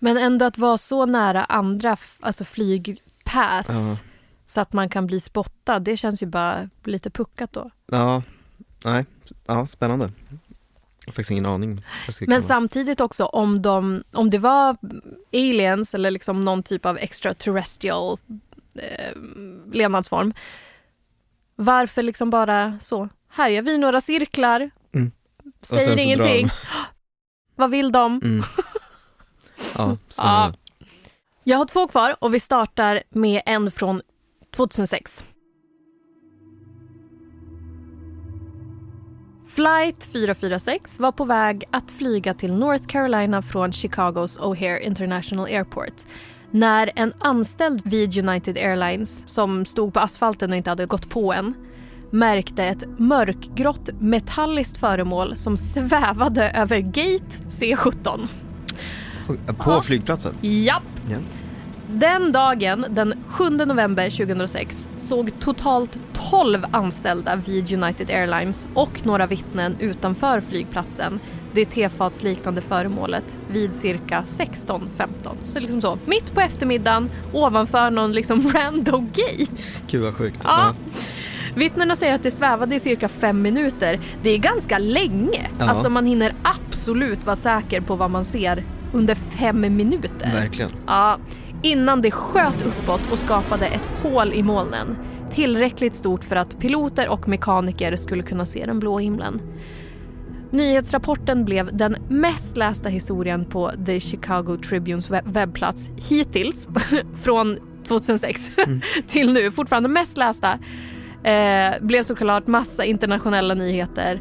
Men 0.00 0.16
ändå 0.16 0.44
att 0.44 0.58
vara 0.58 0.78
så 0.78 1.06
nära 1.06 1.44
andra 1.44 1.96
alltså 2.20 2.44
flygpaths 2.44 3.68
Ja. 3.68 3.96
så 4.44 4.60
att 4.60 4.72
man 4.72 4.88
kan 4.88 5.06
bli 5.06 5.20
spottad, 5.20 5.78
det 5.78 5.96
känns 5.96 6.22
ju 6.22 6.26
bara 6.26 6.68
lite 6.84 7.10
puckat 7.10 7.52
då. 7.52 7.70
ja, 7.86 8.22
nej, 8.84 9.04
ja, 9.46 9.66
spännande. 9.66 10.04
Jag 11.00 11.06
har 11.06 11.12
faktiskt 11.12 11.30
ingen 11.30 11.46
aning. 11.46 11.84
Men 12.26 12.42
samtidigt 12.42 13.00
också 13.00 13.24
om, 13.24 13.62
de, 13.62 14.04
om 14.12 14.30
det 14.30 14.38
var 14.38 14.76
aliens 15.32 15.94
eller 15.94 16.10
liksom 16.10 16.40
någon 16.40 16.62
typ 16.62 16.86
av 16.86 16.98
extraterrestrial 16.98 18.18
eh, 18.74 19.16
levnadsform. 19.72 20.32
Varför 21.56 22.02
liksom 22.02 22.30
bara 22.30 22.78
så, 22.80 23.08
här 23.28 23.48
gör 23.50 23.62
vi 23.62 23.78
några 23.78 24.00
cirklar, 24.00 24.70
Mm. 24.94 25.12
Säger 25.62 25.98
ingenting. 25.98 26.48
Vad 27.56 27.70
vill 27.70 27.92
de? 27.92 28.20
Mm. 28.24 28.40
Ja, 29.78 29.96
spännande. 30.08 30.58
Jag 31.44 31.58
har 31.58 31.64
två 31.64 31.86
kvar 31.86 32.16
och 32.18 32.34
vi 32.34 32.40
startar 32.40 33.02
med 33.10 33.42
en 33.46 33.70
från 33.70 34.02
2006. 34.56 35.24
Flight 39.48 40.04
446 40.12 41.00
var 41.00 41.12
på 41.12 41.24
väg 41.24 41.64
att 41.70 41.90
flyga 41.90 42.34
till 42.34 42.52
North 42.52 42.86
Carolina 42.86 43.42
från 43.42 43.72
Chicagos 43.72 44.38
O'Hare 44.38 44.78
International 44.78 45.46
Airport 45.46 45.94
när 46.50 46.90
en 46.96 47.12
anställd 47.20 47.82
vid 47.84 48.28
United 48.28 48.56
Airlines 48.56 49.24
som 49.28 49.64
stod 49.66 49.94
på 49.94 50.00
asfalten 50.00 50.50
och 50.50 50.56
inte 50.56 50.70
hade 50.70 50.86
gått 50.86 51.10
på 51.10 51.32
än 51.32 51.54
märkte 52.10 52.64
ett 52.64 52.84
mörkgrått 52.98 53.90
metalliskt 54.00 54.78
föremål 54.78 55.36
som 55.36 55.56
svävade 55.56 56.50
över 56.50 56.78
gate 56.78 57.36
C17. 57.48 58.28
På 59.58 59.70
Ja. 59.70 59.82
flygplatsen? 59.82 60.34
Japp! 60.40 60.82
Ja. 61.10 61.16
Den 61.92 62.32
dagen, 62.32 62.84
den 62.90 63.14
7 63.26 63.50
november 63.50 64.10
2006, 64.10 64.88
såg 64.96 65.30
totalt 65.40 65.98
12 66.30 66.64
anställda 66.70 67.36
vid 67.36 67.72
United 67.82 68.10
Airlines 68.10 68.66
och 68.74 69.06
några 69.06 69.26
vittnen 69.26 69.76
utanför 69.80 70.40
flygplatsen 70.40 71.20
det 71.52 71.64
tefatsliknande 71.64 72.60
föremålet 72.60 73.38
vid 73.52 73.74
cirka 73.74 74.22
16.15. 74.26 74.78
Så 75.44 75.60
liksom 75.60 75.80
så, 75.82 75.98
mitt 76.06 76.34
på 76.34 76.40
eftermiddagen 76.40 77.10
ovanför 77.32 77.90
någon 77.90 78.12
liksom 78.12 78.40
random 78.54 79.06
gate. 79.14 79.52
Gud 79.88 80.02
vad 80.02 80.14
sjukt. 80.14 80.38
Ja. 80.44 80.74
Vittnena 81.54 81.96
säger 81.96 82.14
att 82.14 82.22
det 82.22 82.30
svävade 82.30 82.74
i 82.74 82.80
cirka 82.80 83.08
fem 83.08 83.42
minuter. 83.42 84.00
Det 84.22 84.30
är 84.30 84.38
ganska 84.38 84.78
länge. 84.78 85.46
Ja. 85.58 85.64
Alltså 85.64 85.90
man 85.90 86.06
hinner 86.06 86.34
absolut 86.42 87.26
vara 87.26 87.36
säker 87.36 87.80
på 87.80 87.96
vad 87.96 88.10
man 88.10 88.24
ser 88.24 88.64
under 88.92 89.14
fem 89.14 89.60
minuter. 89.60 90.32
Verkligen. 90.32 90.70
Ja, 90.86 91.18
innan 91.62 92.02
det 92.02 92.10
sköt 92.10 92.66
uppåt 92.66 93.12
och 93.12 93.18
skapade 93.18 93.66
ett 93.66 93.88
hål 94.02 94.32
i 94.32 94.42
molnen. 94.42 94.96
Tillräckligt 95.30 95.94
stort 95.94 96.24
för 96.24 96.36
att 96.36 96.58
piloter 96.58 97.08
och 97.08 97.28
mekaniker 97.28 97.96
skulle 97.96 98.22
kunna 98.22 98.46
se 98.46 98.66
den 98.66 98.78
blå 98.78 98.98
himlen. 98.98 99.40
Nyhetsrapporten 100.50 101.44
blev 101.44 101.76
den 101.76 101.96
mest 102.08 102.56
lästa 102.56 102.88
historien 102.88 103.44
på 103.44 103.70
The 103.86 104.00
Chicago 104.00 104.56
Tribunes 104.68 105.10
web- 105.10 105.32
webbplats 105.32 105.90
hittills 106.08 106.68
från 107.22 107.58
2006 107.88 108.50
till 109.06 109.32
nu. 109.32 109.50
Fortfarande 109.50 109.88
mest 109.88 110.16
lästa. 110.16 110.58
Eh, 111.24 111.72
blev 111.80 112.02
såklart 112.02 112.46
massa 112.46 112.84
internationella 112.84 113.54
nyheter. 113.54 114.20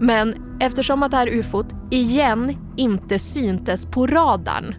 Men 0.00 0.34
eftersom 0.60 1.02
att 1.02 1.10
det 1.10 1.16
här 1.16 1.26
ufot 1.28 1.66
igen 1.90 2.56
inte 2.76 3.18
syntes 3.18 3.86
på 3.86 4.06
radarn 4.06 4.74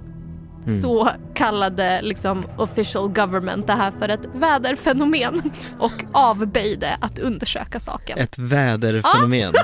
så 0.81 1.09
kallade 1.35 2.01
liksom 2.01 2.45
official 2.57 3.09
government 3.09 3.67
det 3.67 3.73
här 3.73 3.91
för 3.91 4.09
ett 4.09 4.25
väderfenomen 4.35 5.41
och 5.79 5.91
avböjde 6.13 6.97
att 7.01 7.19
undersöka 7.19 7.79
saken. 7.79 8.17
Ett 8.17 8.37
väderfenomen. 8.37 9.53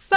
Så 0.00 0.14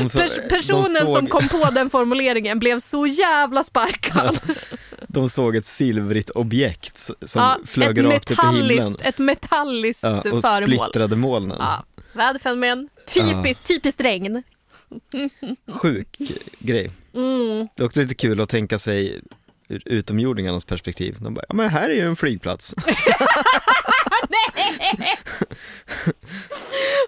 De 0.00 0.10
så- 0.10 0.18
pers- 0.18 0.48
personen 0.48 0.82
de 0.94 1.00
såg- 1.00 1.16
som 1.16 1.26
kom 1.26 1.48
på 1.48 1.70
den 1.70 1.90
formuleringen 1.90 2.58
blev 2.58 2.78
så 2.80 3.06
jävla 3.06 3.64
sparkad. 3.64 4.38
de 5.08 5.28
såg 5.28 5.56
ett 5.56 5.66
silvrigt 5.66 6.30
objekt 6.30 6.98
som 6.98 7.42
Ja, 7.42 7.56
flög 7.66 8.04
rakt 8.04 8.30
upp 8.30 8.38
i 8.44 8.56
himlen. 8.56 8.96
ett 9.00 9.18
metalliskt 9.18 10.02
Ja, 10.04 10.16
och 10.18 10.42
föremål. 10.42 10.78
splittrade 10.78 11.16
molnen. 11.16 11.56
Ja, 11.60 11.84
väderfenomen. 12.18 12.88
Typiskt, 13.14 13.66
typiskt 13.68 14.00
regn. 14.00 14.42
Sjuk 15.82 16.16
grej. 16.58 16.90
Mm. 17.14 17.68
Det 17.76 17.82
är 17.82 17.86
också 17.86 18.00
lite 18.00 18.14
kul 18.14 18.40
att 18.40 18.48
tänka 18.48 18.78
sig 18.78 19.20
ur 19.68 19.82
utomjordingarnas 19.84 20.64
perspektiv. 20.64 21.16
De 21.20 21.34
bara, 21.34 21.44
ja 21.48 21.54
men 21.54 21.68
här 21.68 21.90
är 21.90 21.94
ju 21.94 22.06
en 22.06 22.16
flygplats. 22.16 22.74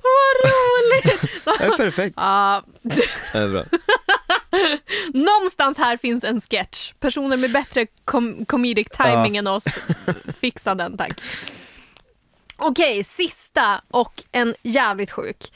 Vad 0.02 0.50
roligt! 0.50 1.20
Det 1.44 1.64
är 1.64 1.76
perfekt. 1.76 2.14
Ja, 2.16 2.64
Det 2.82 3.38
är 3.38 3.48
bra. 3.48 3.64
någonstans 5.14 5.78
här 5.78 5.96
finns 5.96 6.24
en 6.24 6.40
sketch. 6.40 6.92
Personer 7.00 7.36
med 7.36 7.52
bättre 7.52 7.86
com- 8.04 8.44
comedic 8.46 8.88
timing 8.88 9.34
Ja. 9.34 9.38
än 9.38 9.46
oss, 9.46 9.64
fixa 10.40 10.74
den 10.74 10.96
tack. 10.96 11.20
Okej, 12.62 13.04
sista 13.04 13.82
och 13.90 14.24
en 14.32 14.54
jävligt 14.62 15.10
sjuk. 15.10 15.52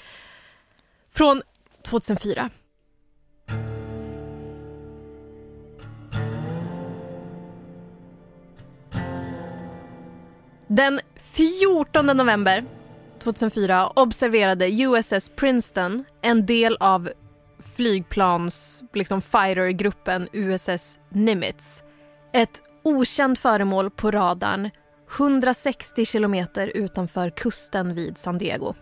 Från 1.14 1.42
2004. 1.82 2.50
Den 10.66 11.00
14 11.16 12.06
november 12.06 12.64
2004 13.22 13.86
observerade 13.96 14.68
USS 14.68 15.28
Princeton 15.28 16.04
en 16.22 16.46
del 16.46 16.76
av 16.80 17.10
flygplans 17.76 18.82
liksom 18.92 19.22
fightergruppen 19.22 20.28
USS 20.32 20.98
Nimitz. 21.08 21.82
Ett 22.32 22.62
okänt 22.84 23.38
föremål 23.38 23.90
på 23.90 24.10
radarn 24.10 24.70
160 25.18 26.04
kilometer 26.04 26.72
utanför 26.74 27.30
kusten 27.30 27.94
vid 27.94 28.18
San 28.18 28.38
Diego. 28.38 28.74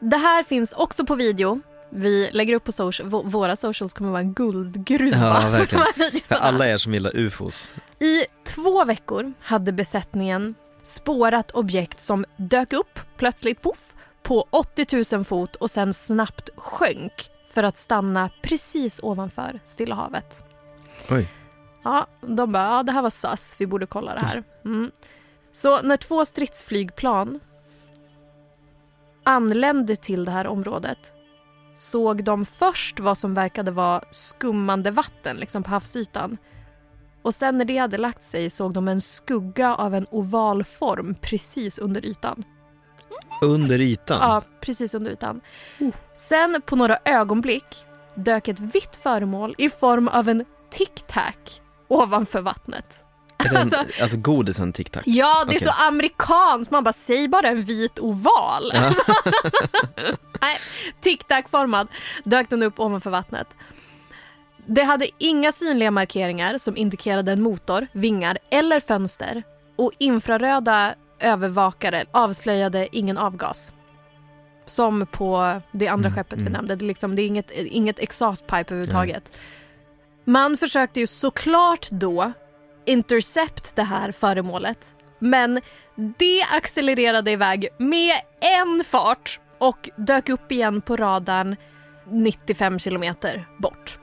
Det 0.00 0.16
här 0.16 0.42
finns 0.42 0.72
också 0.72 1.06
på 1.06 1.14
video. 1.14 1.60
Vi 1.90 2.30
lägger 2.32 2.54
upp 2.54 2.64
på 2.64 2.72
social, 2.72 3.08
vå- 3.08 3.30
våra 3.30 3.56
socials 3.56 3.92
kommer 3.92 4.10
vara 4.10 4.20
en 4.20 4.32
guldgruva. 4.34 5.16
Ja, 5.16 5.40
för 5.42 5.50
verkligen. 5.50 5.84
videosarna. 5.96 6.40
Alla 6.40 6.68
er 6.68 6.76
som 6.76 6.94
gillar 6.94 7.16
ufos. 7.16 7.74
I 8.00 8.24
två 8.46 8.84
veckor 8.84 9.32
hade 9.40 9.72
besättningen 9.72 10.54
spårat 10.82 11.50
objekt 11.50 12.00
som 12.00 12.24
dök 12.36 12.72
upp 12.72 13.00
plötsligt 13.16 13.62
poff 13.62 13.94
på 14.22 14.46
80 14.50 15.14
000 15.16 15.24
fot 15.24 15.56
och 15.56 15.70
sen 15.70 15.94
snabbt 15.94 16.50
sjönk 16.56 17.12
för 17.50 17.62
att 17.62 17.76
stanna 17.76 18.30
precis 18.42 19.00
ovanför 19.02 19.60
Stilla 19.64 19.94
havet. 19.94 20.44
Oj. 21.10 21.28
Ja, 21.84 22.06
de 22.20 22.52
bara, 22.52 22.64
ja 22.64 22.82
det 22.82 22.92
här 22.92 23.02
var 23.02 23.10
sus, 23.10 23.56
vi 23.58 23.66
borde 23.66 23.86
kolla 23.86 24.14
det 24.14 24.20
här. 24.20 24.42
Mm. 24.64 24.90
Så 25.52 25.82
när 25.82 25.96
två 25.96 26.24
stridsflygplan 26.24 27.40
anlände 29.24 29.96
till 29.96 30.24
det 30.24 30.30
här 30.30 30.46
området 30.46 31.12
såg 31.74 32.24
de 32.24 32.46
först 32.46 33.00
vad 33.00 33.18
som 33.18 33.34
verkade 33.34 33.70
vara 33.70 34.00
skummande 34.10 34.90
vatten 34.90 35.36
liksom 35.36 35.62
på 35.62 35.70
havsytan. 35.70 36.38
Och 37.22 37.34
sen 37.34 37.58
när 37.58 37.64
det 37.64 37.78
hade 37.78 37.98
lagt 37.98 38.22
sig 38.22 38.50
såg 38.50 38.72
de 38.72 38.88
en 38.88 39.00
skugga 39.00 39.74
av 39.74 39.94
en 39.94 40.06
oval 40.10 40.64
form 40.64 41.14
precis 41.20 41.78
under 41.78 42.04
ytan. 42.04 42.44
Under 43.42 43.80
ytan? 43.80 44.18
Ja, 44.20 44.42
precis 44.60 44.94
under 44.94 45.10
ytan. 45.10 45.40
Sen 46.14 46.62
på 46.66 46.76
några 46.76 46.98
ögonblick 47.04 47.86
dök 48.14 48.48
ett 48.48 48.60
vitt 48.60 48.96
föremål 48.96 49.54
i 49.58 49.70
form 49.70 50.08
av 50.08 50.28
en 50.28 50.44
tic-tac 50.70 51.60
ovanför 51.88 52.40
vattnet. 52.40 53.04
Är 53.38 53.44
det 53.50 53.50
en, 53.50 53.56
alltså- 53.74 54.02
alltså 54.02 54.16
godisen 54.16 54.72
Tic 54.72 54.90
Tac? 54.90 55.02
Ja, 55.06 55.44
det 55.46 55.52
är 55.52 55.56
Okej. 55.56 55.60
så 55.60 55.70
amerikanskt. 55.88 56.70
Man 56.70 56.84
bara, 56.84 56.92
säg 56.92 57.28
bara 57.28 57.48
en 57.48 57.62
vit 57.64 57.98
oval. 57.98 58.72
Alltså. 58.74 59.02
Nej, 60.40 60.56
tic-tac-formad 61.00 61.88
dök 62.24 62.50
den 62.50 62.62
upp 62.62 62.80
ovanför 62.80 63.10
vattnet. 63.10 63.46
Det 64.66 64.82
hade 64.82 65.08
inga 65.18 65.52
synliga 65.52 65.90
markeringar 65.90 66.58
som 66.58 66.76
indikerade 66.76 67.32
en 67.32 67.42
motor, 67.42 67.86
vingar 67.92 68.38
eller 68.50 68.80
fönster 68.80 69.42
och 69.76 69.92
infraröda 69.98 70.94
övervakare 71.20 72.04
avslöjade 72.10 72.88
ingen 72.96 73.18
avgas. 73.18 73.72
Som 74.66 75.06
på 75.06 75.60
det 75.72 75.88
andra 75.88 76.08
Mm, 76.08 76.16
skeppet 76.16 76.38
vi 76.38 76.42
mm. 76.42 76.52
nämnde. 76.52 76.76
Det 76.76 76.84
är, 76.84 76.86
liksom, 76.86 77.16
det 77.16 77.22
är 77.22 77.26
inget, 77.26 77.50
inget 77.50 77.98
exhaust 77.98 78.42
pipe 78.46 78.56
överhuvudtaget. 78.74 79.32
Man 80.24 80.56
försökte 80.56 81.00
ju 81.00 81.06
såklart 81.06 81.90
då 81.90 82.32
intercept 82.86 83.76
det 83.76 83.82
här 83.82 84.12
föremålet. 84.12 84.86
Men 85.18 85.60
det 86.18 86.42
accelererade 86.52 87.30
iväg 87.30 87.68
med 87.78 88.14
en 88.40 88.84
fart 88.84 89.40
och 89.58 89.90
dök 89.96 90.28
upp 90.28 90.52
igen 90.52 90.80
på 90.80 90.96
radarn 90.96 91.56
95 92.10 92.78
kilometer 92.78 93.48
bort. 93.58 93.98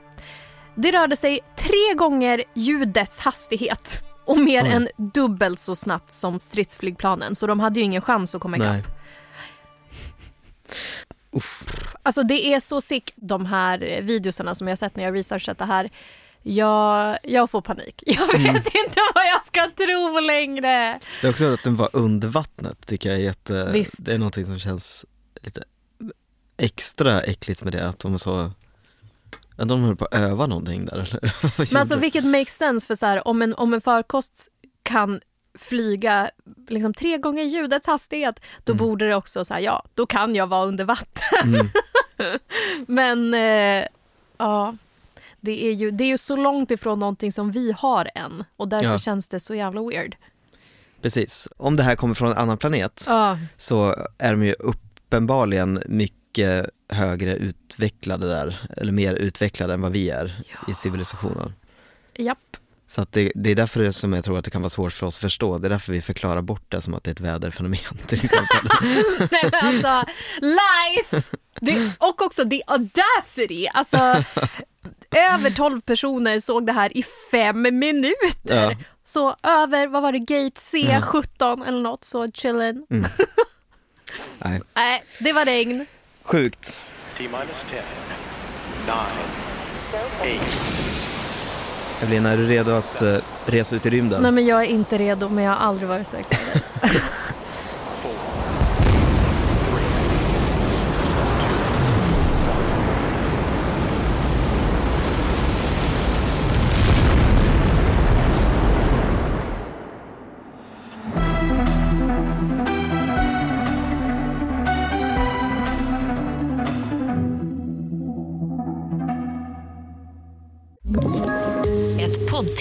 Det 0.74 0.90
rörde 0.90 1.16
sig 1.16 1.40
tre 1.56 1.94
gånger 1.96 2.44
ljudets 2.54 3.20
hastighet 3.20 4.02
och 4.24 4.38
mer 4.38 4.62
Oj. 4.64 4.70
än 4.70 4.88
dubbelt 4.96 5.60
så 5.60 5.76
snabbt 5.76 6.12
som 6.12 6.40
stridsflygplanen 6.40 7.34
så 7.34 7.46
de 7.46 7.60
hade 7.60 7.80
ju 7.80 7.84
ingen 7.84 8.02
chans 8.02 8.34
att 8.34 8.40
komma 8.40 8.56
ikapp. 8.56 8.86
Uff. 11.32 11.64
Alltså 12.02 12.22
det 12.22 12.54
är 12.54 12.60
så 12.60 12.80
sick 12.80 13.12
de 13.16 13.46
här 13.46 14.00
videosarna 14.02 14.54
som 14.54 14.68
jag 14.68 14.78
sett 14.78 14.96
när 14.96 15.04
jag 15.04 15.14
researchat 15.14 15.58
det 15.58 15.64
här. 15.64 15.90
Jag, 16.42 17.18
jag 17.22 17.50
får 17.50 17.60
panik. 17.60 18.02
Jag 18.06 18.26
vet 18.26 18.34
Mm. 18.46 18.56
inte 18.56 19.00
vad 19.14 19.24
jag 19.26 19.44
ska 19.44 19.70
tro 19.70 20.20
längre. 20.20 20.98
Det 21.20 21.26
är 21.26 21.30
också 21.30 21.54
att 21.54 21.64
den 21.64 21.76
var 21.76 21.88
under 21.92 22.28
vattnet 22.28 22.86
tycker 22.86 23.08
jag 23.10 23.18
är 23.18 23.22
jätte, 23.24 23.70
Visst. 23.72 24.04
det 24.04 24.14
är 24.14 24.18
någonting 24.18 24.44
som 24.46 24.58
känns 24.58 25.04
lite 25.42 25.62
extra 26.56 27.20
äckligt 27.20 27.62
med 27.62 27.72
det, 27.72 27.88
att 27.88 27.98
de 27.98 28.14
är 28.14 28.18
så, 28.18 28.50
att 29.56 29.68
de 29.68 29.82
håller 29.82 29.94
på 29.94 30.04
att 30.04 30.14
öva 30.14 30.46
någonting 30.46 30.84
där 30.84 30.92
eller? 30.94 31.34
Men 31.72 31.80
alltså 31.80 31.96
vilket 31.98 32.24
makes 32.24 32.56
sense 32.56 32.86
för 32.86 32.94
så 32.94 33.06
här, 33.06 33.28
om 33.28 33.42
en, 33.42 33.54
om 33.54 33.74
en 33.74 33.80
farkost 33.80 34.48
kan 34.82 35.20
flyga 35.58 36.30
liksom 36.68 36.94
tre 36.94 37.18
gånger 37.18 37.42
ljudets 37.42 37.86
hastighet 37.86 38.40
då 38.64 38.74
borde 38.74 39.08
det 39.08 39.14
också 39.14 39.44
så 39.44 39.54
här, 39.54 39.60
ja, 39.60 39.84
då 39.94 40.06
kan 40.06 40.34
jag 40.34 40.46
vara 40.46 40.66
under 40.66 40.84
vatten. 40.84 41.54
Mm. 41.54 41.68
Men 42.86 43.34
eh, 43.34 43.86
ja, 44.38 44.76
det 45.40 45.64
är, 45.64 45.72
ju, 45.72 45.90
det 45.90 46.04
är 46.04 46.08
ju 46.08 46.18
så 46.18 46.36
långt 46.36 46.70
ifrån 46.70 46.98
någonting 46.98 47.32
som 47.32 47.50
vi 47.50 47.72
har 47.78 48.10
än 48.14 48.44
och 48.56 48.68
därför 48.68 48.86
Ja. 48.86 48.98
känns 48.98 49.28
det 49.28 49.40
så 49.40 49.54
jävla 49.54 49.82
weird. 49.82 50.16
Precis, 51.02 51.48
om 51.56 51.76
det 51.76 51.82
här 51.82 51.96
kommer 51.96 52.14
från 52.14 52.30
en 52.30 52.38
annan 52.38 52.58
planet 52.58 53.04
Ja, 53.08 53.38
så 53.56 53.96
är 54.18 54.30
de 54.32 54.44
ju 54.44 54.52
uppenbarligen 54.52 55.82
mycket 55.86 56.70
högre 56.88 57.36
utvecklade 57.36 58.28
där, 58.28 58.60
eller 58.76 58.92
mer 58.92 59.14
utvecklade 59.14 59.74
än 59.74 59.80
vad 59.80 59.92
vi 59.92 60.10
är 60.10 60.42
i 60.68 60.74
civilisationen. 60.74 61.52
japp. 62.16 62.38
Så 62.94 63.00
att 63.02 63.12
det, 63.12 63.32
det 63.34 63.50
är 63.50 63.54
därför 63.54 63.82
det 63.82 63.92
som 63.92 64.12
jag 64.12 64.24
tror 64.24 64.38
att 64.38 64.44
det 64.44 64.50
kan 64.50 64.62
vara 64.62 64.70
svårt 64.70 64.92
för 64.92 65.06
oss 65.06 65.16
att 65.16 65.20
förstå, 65.20 65.58
det 65.58 65.68
är 65.68 65.70
därför 65.70 65.92
vi 65.92 66.02
förklarar 66.02 66.42
bort 66.42 66.62
det 66.68 66.80
som 66.80 66.94
att 66.94 67.04
det 67.04 67.10
är 67.10 67.12
ett 67.12 67.20
väderfenomen 67.20 67.78
till 68.06 68.24
exempel. 68.24 68.70
Nej 69.30 69.50
men 69.52 69.66
alltså, 69.66 70.04
lies! 70.40 71.32
Det, 71.60 71.96
och 71.98 72.22
också 72.22 72.48
the 72.48 72.62
audacity. 72.66 73.66
Alltså, 73.74 73.96
över 75.10 75.56
12 75.56 75.80
personer 75.80 76.38
såg 76.38 76.66
det 76.66 76.72
här 76.72 76.96
i 76.96 77.04
fem 77.30 77.62
minuter. 77.62 78.70
Ja. 78.70 78.76
Så 79.04 79.36
över, 79.42 79.86
vad 79.86 80.02
var 80.02 80.12
det, 80.12 80.18
gate 80.18 80.60
C17 80.60 81.66
eller 81.66 81.80
något, 81.80 82.04
så 82.04 82.30
chillen. 82.30 82.86
Nej, 84.38 84.60
Nej, 84.74 85.04
det 85.18 85.32
var 85.32 85.44
regn. 85.44 85.86
sjukt. 86.22 86.82
T-minus 87.18 87.56
10, 87.70 87.82
9, 88.86 88.94
8, 90.20 90.71
Evelina, 92.02 92.30
är 92.30 92.36
du 92.36 92.46
redo 92.48 92.70
att 92.70 93.02
eh, 93.02 93.16
resa 93.46 93.76
ut 93.76 93.86
i 93.86 93.90
rymden? 93.90 94.22
Nej 94.22 94.32
men 94.32 94.46
jag 94.46 94.60
är 94.62 94.66
inte 94.66 94.98
redo, 94.98 95.28
men 95.28 95.44
jag 95.44 95.52
har 95.52 95.66
aldrig 95.66 95.88
varit 95.88 96.06
så 96.06 96.16
excited. 96.16 96.62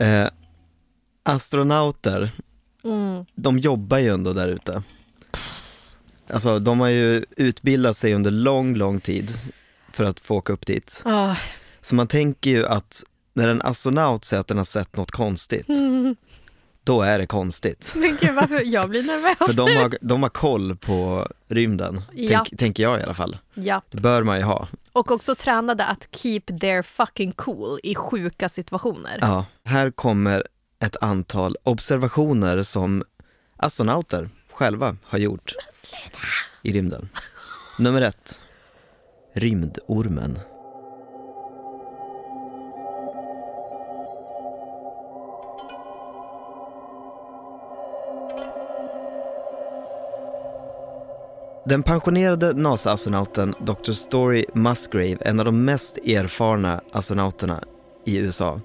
Eh, 0.00 0.28
astronauter, 1.22 2.30
Mm. 2.84 3.24
de 3.34 3.58
jobbar 3.58 3.98
ju 3.98 4.08
ändå 4.14 4.32
där 4.32 4.48
ute. 4.48 4.82
Alltså 6.30 6.58
de 6.58 6.80
har 6.80 6.88
ju 6.88 7.24
utbildat 7.36 7.96
sig 7.96 8.14
under 8.14 8.30
lång, 8.30 8.74
lång 8.76 9.00
tid 9.00 9.32
för 9.92 10.04
att 10.04 10.20
få 10.20 10.36
åka 10.36 10.52
upp 10.52 10.66
dit. 10.66 11.02
Ah. 11.04 11.34
Så 11.80 11.94
man 11.94 12.06
tänker 12.06 12.50
ju 12.50 12.66
att 12.66 13.02
när 13.34 13.48
en 13.48 13.62
astronaut 13.62 14.24
säger 14.24 14.40
att 14.40 14.46
den 14.46 14.56
har 14.58 14.64
sett 14.64 14.96
något 14.96 15.10
konstigt, 15.10 15.68
Mm. 15.68 16.16
då 16.84 17.02
är 17.02 17.18
det 17.18 17.26
konstigt. 17.26 17.92
Men 17.96 18.16
gud, 18.20 18.34
varför? 18.34 18.62
Jag 18.64 18.88
blir 18.90 19.02
nervös. 19.02 19.36
För 19.46 19.52
de 19.66 19.76
har, 19.76 19.98
de 20.00 20.22
har 20.22 20.30
koll 20.30 20.76
på 20.76 21.28
rymden, 21.48 22.02
Ja. 22.12 22.44
tänk, 22.44 22.58
tänker 22.58 22.82
jag 22.82 23.00
i 23.00 23.02
alla 23.02 23.14
fall. 23.14 23.36
Ja. 23.54 23.82
Det 23.90 24.00
bör 24.00 24.22
man 24.22 24.36
ju 24.38 24.42
ha. 24.44 24.68
Och 24.92 25.10
också 25.10 25.34
tränade 25.34 25.84
att 25.84 26.08
keep 26.16 26.40
their 26.60 26.82
fucking 26.82 27.32
cool 27.32 27.80
i 27.82 27.94
sjuka 27.94 28.48
situationer. 28.48 29.18
Ja, 29.20 29.46
här 29.64 29.90
kommer 29.90 30.42
ett 30.84 30.96
antal 31.00 31.56
observationer 31.62 32.62
som 32.62 33.04
astronauter 33.56 34.28
själva 34.52 34.96
har 35.04 35.18
gjort 35.18 35.54
i 36.62 36.72
rymden. 36.72 37.08
Nummer 37.78 38.02
ett, 38.02 38.40
rymdormen. 39.34 40.38
Den 51.70 51.82
pensionerade 51.82 52.52
NASA-astronauten 52.52 53.54
Dr. 53.60 53.92
Story 53.92 54.44
Musgrave, 54.54 55.16
en 55.20 55.38
av 55.38 55.44
de 55.44 55.64
mest 55.64 55.96
erfarna 55.96 56.80
astronauterna 56.92 57.64
i 58.06 58.18
USA. 58.18 58.60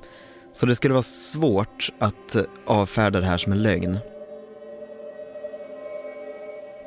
Så 0.53 0.65
det 0.65 0.75
skulle 0.75 0.93
vara 0.93 1.01
svårt 1.01 1.89
att 1.99 2.35
eh, 2.35 2.43
avfärda 2.65 3.19
det 3.19 3.25
här 3.25 3.37
som 3.37 3.51
en 3.51 3.63
lögn. 3.63 3.97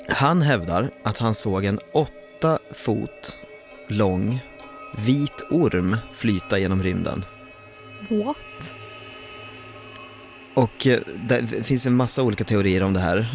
Han 0.09 0.43
hävdar 0.43 0.91
att 1.05 1.19
han 1.19 1.35
såg 1.35 1.65
en 1.65 1.79
åtta 1.93 2.59
fot 2.73 3.39
lång 3.89 4.41
vit 4.97 5.47
orm 5.51 5.97
flyta 6.13 6.59
genom 6.59 6.83
rymden. 6.83 7.25
What? 8.11 8.75
Och 10.55 10.87
eh, 10.87 11.01
det 11.29 11.67
finns 11.67 11.87
en 11.87 11.97
massa 11.97 12.23
olika 12.23 12.45
teorier 12.45 12.83
om 12.83 12.93
det 12.93 13.01
här. 13.01 13.27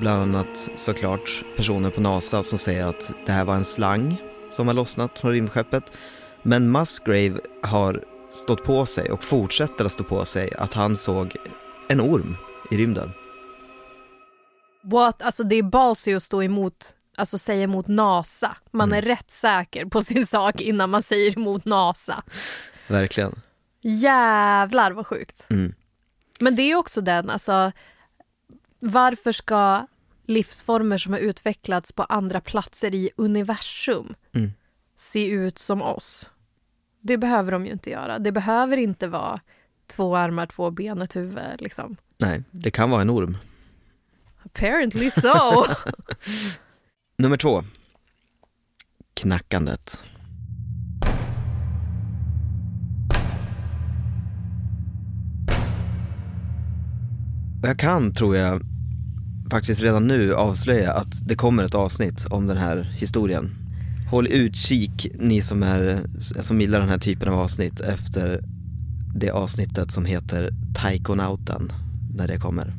Bland 0.00 0.22
annat 0.22 0.70
såklart 0.76 1.44
personer 1.56 1.90
på 1.90 2.00
NASA 2.00 2.42
som 2.42 2.58
säger 2.58 2.86
att 2.86 3.14
det 3.26 3.32
här 3.32 3.44
var 3.44 3.54
en 3.54 3.64
slang 3.64 4.22
som 4.50 4.66
har 4.66 4.74
lossnat 4.74 5.18
från 5.18 5.32
rymdskeppet. 5.32 5.92
Men 6.42 6.72
Musgrave 6.72 7.40
har 7.62 8.04
stått 8.32 8.64
på 8.64 8.86
sig 8.86 9.10
och 9.10 9.24
fortsätter 9.24 9.84
att 9.84 9.92
stå 9.92 10.04
på 10.04 10.24
sig 10.24 10.54
att 10.54 10.74
han 10.74 10.96
såg 10.96 11.36
en 11.88 12.00
orm 12.00 12.36
i 12.70 12.76
rymden. 12.76 13.12
What? 14.82 15.22
Alltså 15.22 15.44
det 15.44 15.56
är 15.56 15.62
ballsy 15.62 16.14
att 16.14 16.22
stå 16.22 16.42
emot, 16.42 16.94
alltså 17.16 17.38
säga 17.38 17.62
emot 17.62 17.88
NASA. 17.88 18.56
Man 18.70 18.92
är 18.92 19.02
rätt 19.02 19.30
säker 19.30 19.84
på 19.84 20.02
sin 20.02 20.26
sak 20.26 20.60
innan 20.60 20.90
man 20.90 21.02
säger 21.02 21.38
emot 21.38 21.64
NASA. 21.64 22.22
Verkligen. 22.88 23.40
Jävlar 23.80 24.90
vad 24.90 25.06
sjukt. 25.06 25.46
Mm. 25.50 25.74
Men 26.40 26.56
det 26.56 26.62
är 26.62 26.74
också 26.74 27.00
den, 27.00 27.30
alltså 27.30 27.72
varför 28.80 29.32
ska 29.32 29.86
livsformer 30.30 30.98
som 30.98 31.12
har 31.12 31.20
utvecklats 31.20 31.92
på 31.92 32.02
andra 32.02 32.40
platser 32.40 32.94
i 32.94 33.10
universum 33.16 34.14
Mm. 34.34 34.50
se 34.96 35.26
ut 35.30 35.58
som 35.58 35.82
oss? 35.82 36.30
Det 37.00 37.18
behöver 37.18 37.52
de 37.52 37.66
ju 37.66 37.72
inte 37.72 37.90
göra. 37.90 38.18
Det 38.18 38.32
behöver 38.32 38.76
inte 38.76 39.08
vara 39.08 39.40
två 39.86 40.16
armar, 40.16 40.46
två 40.46 40.70
ben, 40.70 41.02
ett 41.02 41.16
huvud. 41.16 41.60
Liksom. 41.60 41.96
Nej, 42.18 42.42
det 42.50 42.70
kan 42.70 42.90
vara 42.90 43.02
en 43.02 43.10
orm. 43.10 43.38
Apparently 44.44 45.10
so. 45.20 45.64
Nummer 47.18 47.36
två. 47.36 47.64
Knackandet. 49.14 50.04
Jag 57.62 57.78
kan, 57.78 58.14
tror 58.14 58.36
jag, 58.36 58.62
faktiskt 59.50 59.82
redan 59.82 60.06
nu 60.06 60.34
avslöja 60.34 60.92
att 60.92 61.28
det 61.28 61.34
kommer 61.34 61.64
ett 61.64 61.74
avsnitt 61.74 62.26
om 62.30 62.46
den 62.46 62.56
här 62.56 62.92
historien. 62.96 63.50
Håll 64.10 64.26
utkik, 64.26 65.06
ni 65.14 65.40
som, 65.42 65.62
är, 65.62 66.00
som 66.40 66.60
gillar 66.60 66.80
den 66.80 66.88
här 66.88 66.98
typen 66.98 67.28
av 67.28 67.38
avsnitt, 67.40 67.80
efter 67.80 68.40
det 69.14 69.30
avsnittet 69.30 69.90
som 69.92 70.04
heter 70.04 70.50
Taikonauten, 70.74 71.72
när 72.14 72.28
det 72.28 72.38
kommer. 72.38 72.74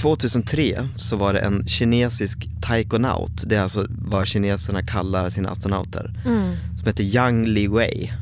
2003 0.00 0.88
så 0.96 1.16
var 1.16 1.32
det 1.32 1.38
en 1.38 1.66
kinesisk 1.66 2.48
taikonaut, 2.62 3.42
det 3.46 3.56
är 3.56 3.62
alltså 3.62 3.86
vad 3.90 4.26
kineserna 4.26 4.82
kallar 4.82 5.30
sina 5.30 5.48
astronauter, 5.48 6.14
Mm. 6.26 6.56
som 6.76 6.86
heter 6.86 7.04
Yang 7.04 7.46
Liwei. 7.46 8.12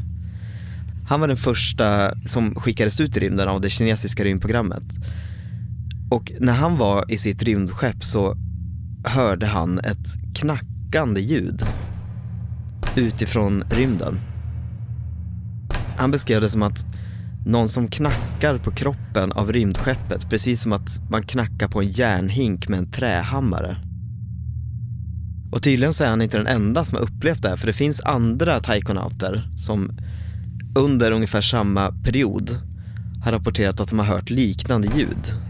Han 1.08 1.20
var 1.20 1.28
den 1.28 1.36
första 1.36 2.14
som 2.26 2.54
skickades 2.54 3.00
ut 3.00 3.16
i 3.16 3.20
rymden 3.20 3.48
av 3.48 3.60
det 3.60 3.70
kinesiska 3.70 4.24
rymdprogrammet. 4.24 4.82
Och 6.10 6.32
när 6.40 6.52
han 6.52 6.76
var 6.76 7.12
i 7.12 7.18
sitt 7.18 7.42
rymdskepp 7.42 8.04
så 8.04 8.36
hörde 9.04 9.46
han 9.46 9.78
ett 9.78 10.34
knackande 10.34 11.20
ljud 11.20 11.62
utifrån 12.96 13.64
rymden. 13.70 14.20
Han 15.96 16.10
beskrev 16.10 16.40
det 16.40 16.48
som 16.48 16.62
att 16.62 16.84
någon 17.46 17.68
som 17.68 17.88
knackar 17.88 18.58
på 18.58 18.70
kroppen 18.70 19.32
av 19.32 19.52
rymdskeppet, 19.52 20.30
precis 20.30 20.62
som 20.62 20.72
att 20.72 21.10
man 21.10 21.22
knackar 21.22 21.68
på 21.68 21.82
en 21.82 21.88
järnhink 21.88 22.68
med 22.68 22.78
en 22.78 22.90
trähammare. 22.90 23.76
Och 25.52 25.62
tydligen 25.62 25.92
så 25.92 26.04
är 26.04 26.08
han 26.08 26.22
inte 26.22 26.36
den 26.36 26.46
enda 26.46 26.84
som 26.84 26.98
har 26.98 27.04
upplevt 27.04 27.42
det 27.42 27.48
här, 27.48 27.56
för 27.56 27.66
det 27.66 27.72
finns 27.72 28.00
andra 28.00 28.60
taikonauter 28.60 29.48
som 29.56 29.90
under 30.78 31.12
ungefär 31.12 31.40
samma 31.40 31.92
period 32.04 32.50
har 33.24 33.32
rapporterat 33.32 33.80
att 33.80 33.88
de 33.88 33.98
har 33.98 34.06
hört 34.06 34.30
liknande 34.30 34.88
ljud. 34.96 35.49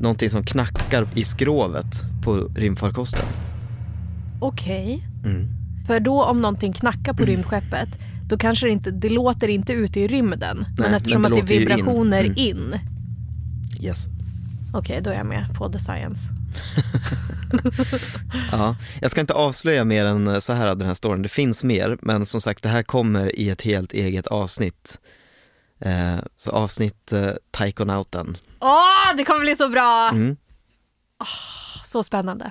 Någonting 0.00 0.30
som 0.30 0.44
knackar 0.44 1.08
i 1.14 1.24
skrovet 1.24 2.02
på 2.24 2.34
rymdfarkosten. 2.56 3.24
Okej. 4.40 5.06
Mm. 5.24 5.48
För 5.86 6.00
då 6.00 6.24
om 6.24 6.40
någonting 6.42 6.72
knackar 6.72 7.12
på 7.12 7.24
rymdskeppet 7.24 7.88
då 8.28 8.38
kanske 8.38 8.66
det 8.66 8.72
inte, 8.72 8.90
det 8.90 9.08
låter 9.08 9.48
inte 9.48 9.72
ute 9.72 10.00
i 10.00 10.08
rymden. 10.08 10.64
men 10.78 10.90
Nej, 10.90 10.96
eftersom 10.96 11.22
men 11.22 11.30
det 11.32 11.38
att 11.40 11.46
det 11.46 11.54
är 11.54 11.60
ju 11.60 11.62
in. 11.62 11.68
vibrationer 11.68 12.24
Mm. 12.24 12.34
in. 12.36 12.78
Yes. 13.80 14.06
Okej, 14.72 15.00
då 15.04 15.10
är 15.10 15.14
jag 15.14 15.26
med 15.26 15.46
på 15.54 15.68
the 15.72 15.78
science. 15.78 16.32
Ja, 18.52 18.76
jag 19.00 19.10
ska 19.10 19.20
inte 19.20 19.34
avslöja 19.34 19.84
mer 19.84 20.04
än 20.04 20.40
så 20.40 20.52
här 20.52 20.66
av 20.68 20.76
den 20.78 20.86
här 20.86 20.94
storyn. 20.94 21.22
Det 21.22 21.28
finns 21.28 21.64
mer, 21.64 21.98
men 22.02 22.26
som 22.26 22.40
sagt 22.40 22.62
det 22.62 22.68
här 22.68 22.82
kommer 22.82 23.40
i 23.40 23.50
ett 23.50 23.62
helt 23.62 23.92
eget 23.92 24.26
avsnitt. 24.26 25.00
Eh, 25.80 26.18
så 26.36 26.50
avsnitt 26.50 27.12
eh, 27.12 27.30
Taikonauten. 27.50 28.36
Åh, 28.60 29.16
det 29.16 29.24
kommer 29.24 29.40
bli 29.40 29.56
så 29.56 29.68
bra! 29.68 30.08
Mm. 30.08 30.36
Så 31.84 32.02
spännande. 32.02 32.50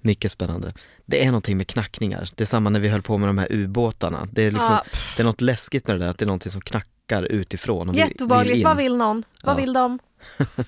Mycket 0.00 0.32
spännande. 0.32 0.72
Det 1.06 1.22
är 1.22 1.26
någonting 1.26 1.56
med 1.56 1.66
knackningar. 1.68 2.28
Det 2.34 2.44
är 2.44 2.46
samma 2.46 2.70
när 2.70 2.80
vi 2.80 2.88
höll 2.88 3.02
på 3.02 3.18
med 3.18 3.28
de 3.28 3.38
här 3.38 3.46
ubåtarna. 3.52 4.26
Det 4.32 4.42
är, 4.42 4.50
liksom, 4.50 4.68
Ja. 4.70 4.84
det 5.16 5.22
är 5.22 5.24
något 5.24 5.40
läskigt 5.40 5.86
med 5.86 5.96
det 5.96 6.04
där, 6.04 6.08
att 6.08 6.18
det 6.18 6.24
är 6.24 6.26
någonting 6.26 6.52
som 6.52 6.60
knackar 6.60 7.22
utifrån. 7.22 7.88
och 7.88 7.94
vill- 7.94 8.00
Jätteobehagligt. 8.00 8.56
in. 8.58 8.64
Vad 8.64 8.76
vill 8.76 8.96
någon? 8.96 9.24
Vad 9.42 9.54
Ja. 9.54 9.60
vill 9.60 9.72
de? 9.72 9.98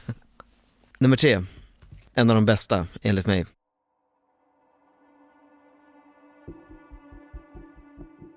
Nummer 0.99 1.17
tre, 1.17 1.43
en 2.15 2.31
av 2.31 2.35
de 2.37 2.47
bästa 2.47 2.87
enligt 3.03 3.27
mig. 3.27 3.47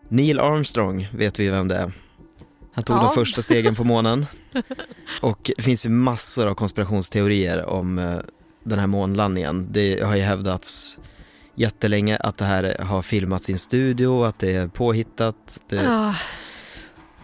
Neil 0.10 0.40
Armstrong 0.40 1.08
vet 1.14 1.40
vi 1.40 1.50
vem 1.50 1.68
det 1.68 1.76
är. 1.76 1.92
Han 2.76 2.84
tog 2.84 2.98
Ja. 2.98 3.02
de 3.02 3.12
första 3.12 3.42
stegen 3.42 3.76
på 3.76 3.84
månen. 3.84 4.26
Och 5.22 5.52
det 5.58 5.62
finns 5.62 5.86
ju 5.86 5.90
massor 5.90 6.48
av 6.48 6.56
konspirationsteorier 6.56 7.66
om 7.66 8.00
eh, 8.00 8.18
den 8.64 8.80
här 8.80 8.88
månlandningen. 8.88 9.68
Det 9.72 10.04
har 10.04 10.16
ju 10.16 10.22
hävdats 10.22 11.00
jättelänge 11.56 12.18
att 12.18 12.38
det 12.38 12.46
här 12.46 12.78
har 12.84 13.02
filmats 13.02 13.50
i 13.50 13.52
en 13.52 13.58
studio, 13.60 14.24
att 14.24 14.40
det 14.40 14.54
är 14.56 14.68
påhittat. 14.68 15.60
Det, 15.70 15.88
Ah, 15.90 16.14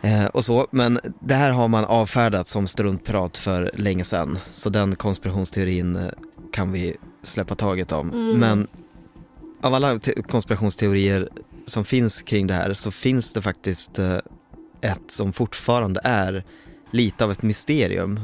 Eh, 0.03 0.25
och 0.25 0.45
så, 0.45 0.67
men 0.71 0.99
det 1.19 1.33
här 1.35 1.51
har 1.51 1.67
man 1.67 1.85
avfärdat 1.85 2.47
som 2.47 2.67
struntprat 2.67 3.37
för 3.37 3.71
länge 3.73 4.03
sedan. 4.03 4.39
Så 4.49 4.69
den 4.69 4.95
konspirationsteorin 4.95 5.95
eh, 5.95 6.05
kan 6.53 6.71
vi 6.71 6.95
släppa 7.23 7.55
taget 7.55 7.91
om. 7.91 8.07
Men 8.39 8.67
av 9.61 9.73
alla 9.73 9.99
te- 9.99 10.21
konspirationsteorier 10.21 11.29
som 11.65 11.85
finns 11.85 12.21
kring 12.21 12.47
det 12.47 12.53
här 12.53 12.73
så 12.73 12.91
finns 12.91 13.33
det 13.33 13.41
faktiskt 13.41 13.99
ett 14.81 15.11
som 15.11 15.33
fortfarande 15.33 16.01
är 16.03 16.43
lite 16.91 17.23
av 17.23 17.31
ett 17.31 17.41
mysterium. 17.41 18.19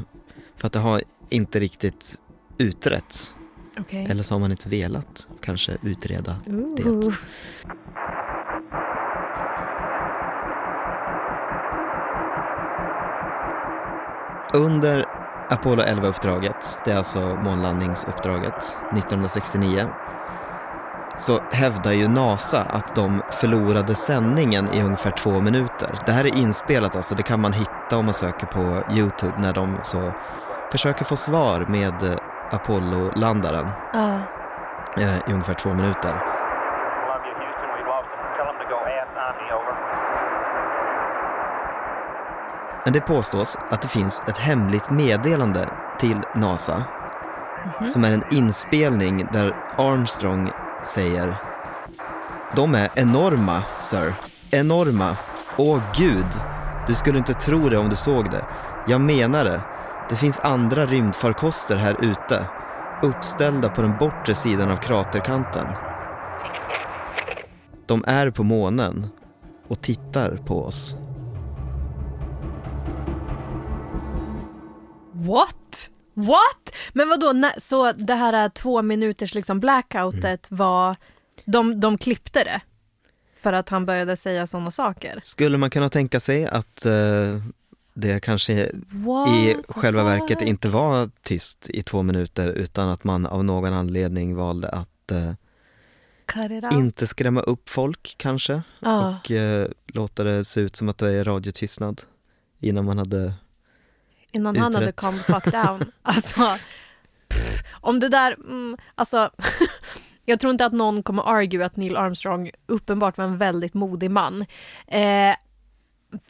För 0.56 0.66
att 0.66 0.72
det 0.72 0.78
har 0.78 1.02
inte 1.28 1.60
riktigt 1.60 2.20
utretts. 2.58 3.36
Okej. 3.80 4.06
Eller 4.10 4.22
så 4.22 4.34
har 4.34 4.40
man 4.40 4.50
inte 4.50 4.68
velat 4.68 5.28
kanske 5.40 5.76
utreda 5.82 6.36
det. 6.76 6.84
Ooh. 6.84 7.14
Under 14.54 15.06
Apollo 15.50 15.82
11-uppdraget, 15.82 16.80
det 16.84 16.90
är 16.90 16.96
alltså 16.96 17.20
månlandningsuppdraget 17.20 18.76
1969, 18.92 19.86
så 21.18 21.40
hävdar 21.50 21.92
ju 21.92 22.08
NASA 22.08 22.62
att 22.62 22.94
de 22.94 23.22
förlorade 23.30 23.94
sändningen 23.94 24.68
i 24.72 24.82
ungefär 24.82 25.10
två 25.10 25.40
minuter. 25.40 25.98
Det 26.06 26.12
här 26.12 26.24
är 26.24 26.38
inspelat 26.38 26.96
alltså, 26.96 27.14
det 27.14 27.22
kan 27.22 27.40
man 27.40 27.52
hitta 27.52 27.96
om 27.98 28.04
man 28.04 28.14
söker 28.14 28.46
på 28.46 28.82
Youtube 28.92 29.32
när 29.38 29.52
de 29.52 29.78
så 29.82 30.12
försöker 30.72 31.04
få 31.04 31.16
svar 31.16 31.66
med 31.68 32.02
eh, 32.02 32.18
Apollo-landaren 32.50 33.68
eh, 34.96 35.18
i 35.28 35.32
ungefär 35.32 35.54
två 35.54 35.74
minuter. 35.74 36.14
Men 42.84 42.92
det 42.92 43.00
påstås 43.00 43.58
att 43.70 43.82
det 43.82 43.88
finns 43.88 44.22
ett 44.28 44.38
hemligt 44.38 44.90
meddelande 44.90 45.68
till 45.98 46.20
NASA 46.34 46.84
som 47.88 48.04
är 48.04 48.12
en 48.12 48.22
inspelning 48.30 49.28
där 49.32 49.56
Armstrong 49.76 50.50
säger 50.84 51.36
De 52.56 52.74
är 52.74 52.88
enorma, 52.94 53.62
sir. 53.78 54.14
Enorma. 54.50 55.16
Åh 55.56 55.80
gud, 55.96 56.26
du 56.86 56.94
skulle 56.94 57.18
inte 57.18 57.34
tro 57.34 57.68
det 57.68 57.78
om 57.78 57.88
du 57.88 57.96
såg 57.96 58.30
det. 58.30 58.44
Jag 58.86 59.00
menar 59.00 59.44
det. 59.44 59.62
Det 60.08 60.16
finns 60.16 60.40
andra 60.40 60.86
rymdfarkoster 60.86 61.76
här 61.76 61.96
ute. 62.04 62.46
Uppställda 63.02 63.68
på 63.68 63.82
den 63.82 63.96
bortre 63.98 64.34
sidan 64.34 64.70
av 64.70 64.76
kraterkanten. 64.76 65.66
De 67.86 68.04
är 68.06 68.30
på 68.30 68.42
månen 68.42 69.06
och 69.68 69.80
tittar 69.80 70.36
på 70.36 70.64
oss. 70.64 70.96
What? 75.12 75.57
What? 76.26 76.74
Men 76.92 77.08
vadå, 77.08 77.50
så 77.58 77.92
det 77.92 78.14
här 78.14 78.44
eh, 78.44 78.48
två 78.50 78.82
minuters 78.82 79.34
liksom 79.34 79.60
blackoutet 79.60 80.46
var, 80.50 80.96
de, 81.44 81.80
de 81.80 81.98
klippte 81.98 82.44
det? 82.44 82.60
För 83.36 83.52
att 83.52 83.68
han 83.68 83.86
började 83.86 84.16
säga 84.16 84.46
sådana 84.46 84.70
saker? 84.70 85.20
Skulle 85.22 85.58
man 85.58 85.70
kunna 85.70 85.88
tänka 85.88 86.20
sig 86.20 86.46
att 86.46 86.86
eh, 86.86 86.92
det 87.94 88.20
kanske 88.20 88.70
What? 88.90 89.28
i 89.28 89.56
själva 89.68 90.04
What? 90.04 90.12
verket 90.20 90.42
inte 90.42 90.68
var 90.68 91.10
tyst 91.22 91.70
i 91.70 91.82
två 91.82 92.02
minuter 92.02 92.48
utan 92.48 92.88
att 92.88 93.04
man 93.04 93.26
av 93.26 93.44
någon 93.44 93.72
anledning 93.72 94.36
valde 94.36 94.68
att 94.68 95.12
out. 95.12 96.72
inte 96.72 97.06
skrämma 97.06 97.40
upp 97.40 97.68
folk 97.68 98.14
kanske 98.18 98.62
Ja. 98.80 99.18
och 99.24 99.30
eh, 99.30 99.68
låta 99.86 100.24
det 100.24 100.44
se 100.44 100.60
ut 100.60 100.76
som 100.76 100.88
att 100.88 100.98
det 100.98 101.12
är 101.12 101.24
radiotystnad 101.24 102.02
innan 102.58 102.84
man 102.84 102.98
hade 102.98 103.32
Innan 104.32 104.56
han 104.56 104.74
hade 104.74 104.86
utrett. 104.88 105.00
come 105.00 105.18
fuck 105.18 105.44
down. 105.44 105.92
Alltså, 106.02 106.40
pff, 107.28 107.62
om 107.80 108.00
det 108.00 108.08
där, 108.08 108.32
mm, 108.32 108.76
alltså 108.94 109.30
jag 110.24 110.40
tror 110.40 110.50
inte 110.50 110.66
att 110.66 110.72
någon 110.72 111.02
kommer 111.02 111.22
argue 111.22 111.64
att 111.66 111.76
Neil 111.76 111.96
Armstrong 111.96 112.50
uppenbart 112.66 113.18
var 113.18 113.24
en 113.24 113.38
väldigt 113.38 113.74
modig 113.74 114.10
man. 114.10 114.46
Eh, 114.86 115.34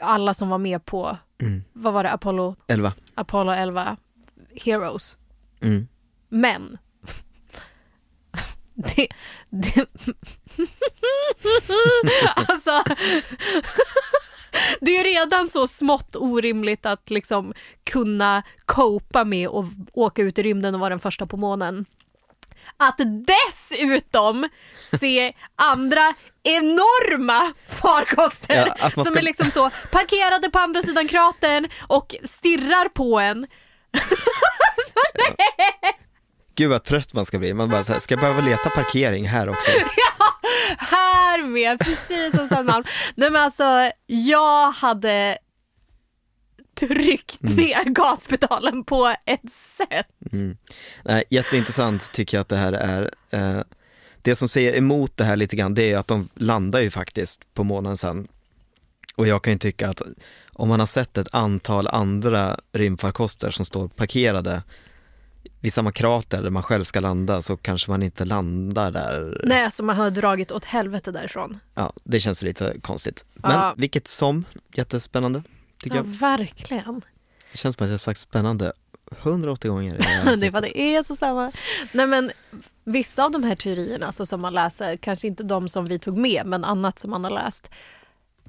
alla 0.01 0.35
som 0.35 0.49
var 0.49 0.59
med 0.59 0.85
på, 0.85 1.19
Mm. 1.43 1.65
vad 1.73 1.93
var 1.93 2.05
det, 2.05 2.11
Apollo, 2.11 2.57
11. 2.67 2.93
Apollo 3.15 3.53
11, 3.53 3.97
Heroes. 4.65 5.19
Mm. 5.61 5.89
Men 6.29 6.79
det, 8.75 9.09
det 9.49 9.87
alltså 12.37 12.83
det 14.81 14.97
är 14.99 15.05
redan 15.05 15.49
så 15.49 15.67
smått 15.67 16.17
orimligt 16.17 16.87
att 16.87 17.11
liksom 17.11 17.53
kunna 17.91 18.43
copa 18.65 19.25
med 19.25 19.49
och 19.49 19.65
åka 19.93 20.23
ut 20.23 20.39
i 20.39 20.43
rymden 20.43 20.75
och 20.75 20.81
vara 20.81 20.91
den 20.91 20.99
första 20.99 21.27
på 21.27 21.37
månen. 21.37 21.87
Att 22.77 23.01
dessutom 23.27 24.49
se 24.81 25.33
andra 25.57 26.15
enorma 26.43 27.53
farkoster 27.69 28.67
Ja, 28.67 28.73
att 28.87 28.97
man 28.97 29.05
som 29.05 29.13
ska- 29.15 29.19
är 29.19 29.25
liksom 29.25 29.51
så 29.51 29.71
parkerade 29.93 30.51
på 30.51 30.59
andra 30.59 30.83
sidan 30.83 31.09
kratern 31.09 31.69
och 31.81 32.15
stirrar 32.25 32.89
på 32.89 33.19
en. 33.21 33.47
Gud 36.55 36.71
vad 36.71 36.85
trött 36.85 37.15
man 37.15 37.25
ska 37.25 37.39
bli. 37.39 37.55
Man 37.55 37.71
bara 37.71 37.85
så 37.85 37.93
här, 37.93 38.01
ska 38.01 38.15
jag 38.15 38.21
behöva 38.21 38.41
leta 38.41 38.71
parkering 38.71 39.29
här 39.29 39.49
också? 39.49 39.71
Här 39.71 40.18
med, 41.49 41.79
precis 41.81 42.37
som 42.37 42.49
Södermalm. 42.49 42.85
Nej 43.15 43.31
men 43.31 43.43
alltså, 43.43 43.91
jag 44.07 44.71
hade 44.71 45.39
tryckt 46.75 47.43
ner 47.43 47.85
gaspedalen 47.85 48.85
på 48.85 49.15
ett 49.25 49.53
sätt. 49.53 50.07
Nej, 51.05 51.25
jätteintressant 51.31 52.13
tycker 52.13 52.37
jag 52.37 52.43
att 52.43 52.49
det 52.49 52.57
här 52.57 52.73
är. 52.73 53.11
Eh, 53.31 53.63
det 54.23 54.37
som 54.37 54.49
säger 54.49 54.77
emot 54.77 55.17
det 55.17 55.25
här 55.25 55.37
lite 55.37 55.57
grann, 55.57 55.75
det 55.75 55.93
är 55.93 55.99
att 55.99 56.07
de 56.07 56.29
landar 56.35 56.81
ju 56.81 56.91
faktiskt 56.91 57.55
på 57.55 57.65
månen 57.65 57.97
sen. 57.97 58.29
Och 59.17 59.27
jag 59.27 59.43
kan 59.43 59.53
ju 59.53 59.59
tycka 59.59 59.89
att 59.89 60.03
om 60.53 60.69
man 60.69 60.81
har 60.81 60.87
sett 60.87 61.19
ett 61.19 61.35
antal 61.35 61.89
andra 61.89 62.59
rymdfarkoster 62.73 63.51
som 63.51 63.65
står 63.65 63.89
parkerade 63.89 64.63
vid 65.61 65.73
samma 65.73 65.93
krater 65.93 66.43
där 66.43 66.51
man 66.51 66.63
själv 66.63 66.85
ska 66.85 67.01
landa 67.01 67.43
så 67.43 67.57
kanske 67.57 67.91
man 67.91 68.03
inte 68.03 68.25
landar 68.25 68.91
där. 68.91 69.41
Nej, 69.45 69.65
alltså 69.65 69.85
man 69.85 69.97
hade 69.97 70.11
dragit 70.11 70.51
åt 70.53 70.65
helvete 70.65 71.13
därifrån. 71.13 71.59
Ja, 71.75 71.93
det 72.05 72.21
känns 72.21 72.43
lite 72.43 72.77
konstigt. 72.83 73.25
Men 73.35 73.51
Ja. 73.53 73.75
vilket 73.77 74.09
som, 74.09 74.45
jättespännande 74.75 75.43
tycker 75.83 75.97
Ja, 75.97 76.03
jag. 76.03 76.11
verkligen. 76.39 77.03
Det 77.53 77.59
känns 77.59 77.77
som 77.77 77.85
att 77.85 77.89
jag 77.89 77.95
har 77.95 77.99
sagt 77.99 78.21
spännande 78.21 78.73
180 79.23 79.71
gånger. 79.71 79.93
det 79.93 80.37
Det 80.41 80.47
är 80.47 80.51
för 80.51 80.61
det 80.61 80.79
är 80.81 81.03
så 81.03 81.15
spännande. 81.17 81.53
Nej 81.93 82.07
men 82.07 82.31
vissa 82.85 83.25
av 83.25 83.31
de 83.31 83.43
här 83.43 83.55
teorierna 83.55 84.07
alltså, 84.07 84.27
som 84.27 84.41
man 84.41 84.55
läser, 84.55 84.97
kanske 84.97 85.27
inte 85.27 85.43
de 85.43 85.69
som 85.69 85.85
vi 85.85 85.99
tog 85.99 86.19
med, 86.19 86.43
men 86.47 86.65
annat 86.65 86.99
som 86.99 87.11
man 87.11 87.25
har 87.25 87.31
läst. 87.31 87.71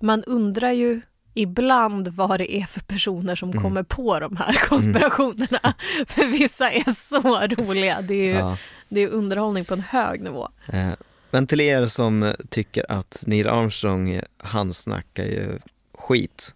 Man 0.02 0.24
undrar 0.24 0.72
ju 0.72 1.02
ibland 1.34 2.08
vad 2.08 2.39
det 2.39 2.56
är 2.56 2.63
för 2.65 2.80
personer 2.82 3.36
som 3.36 3.50
Mm. 3.50 3.63
kommer 3.63 3.84
på 3.84 4.20
de 4.20 4.38
här 4.38 4.54
konspirationerna. 4.70 5.74
För 6.08 6.26
vissa 6.32 6.72
är 6.72 6.92
så 6.94 7.20
roliga. 7.48 8.02
Det 8.02 8.13
är 8.13 8.26
ju 8.26 8.32
Ja. 8.32 8.58
det 8.89 9.00
är 9.02 9.08
underhållning 9.08 9.65
på 9.65 9.74
en 9.74 9.82
hög 9.82 10.22
nivå. 10.22 10.50
Eh, 10.74 10.89
Men 11.32 11.48
till 11.48 11.62
er 11.62 11.88
som 11.88 12.34
tycker 12.50 12.92
att 12.92 13.24
Neil 13.28 13.48
Armstrong, 13.48 14.20
han 14.38 14.74
snackar 14.74 15.24
ju 15.26 15.60
skit, 15.98 16.56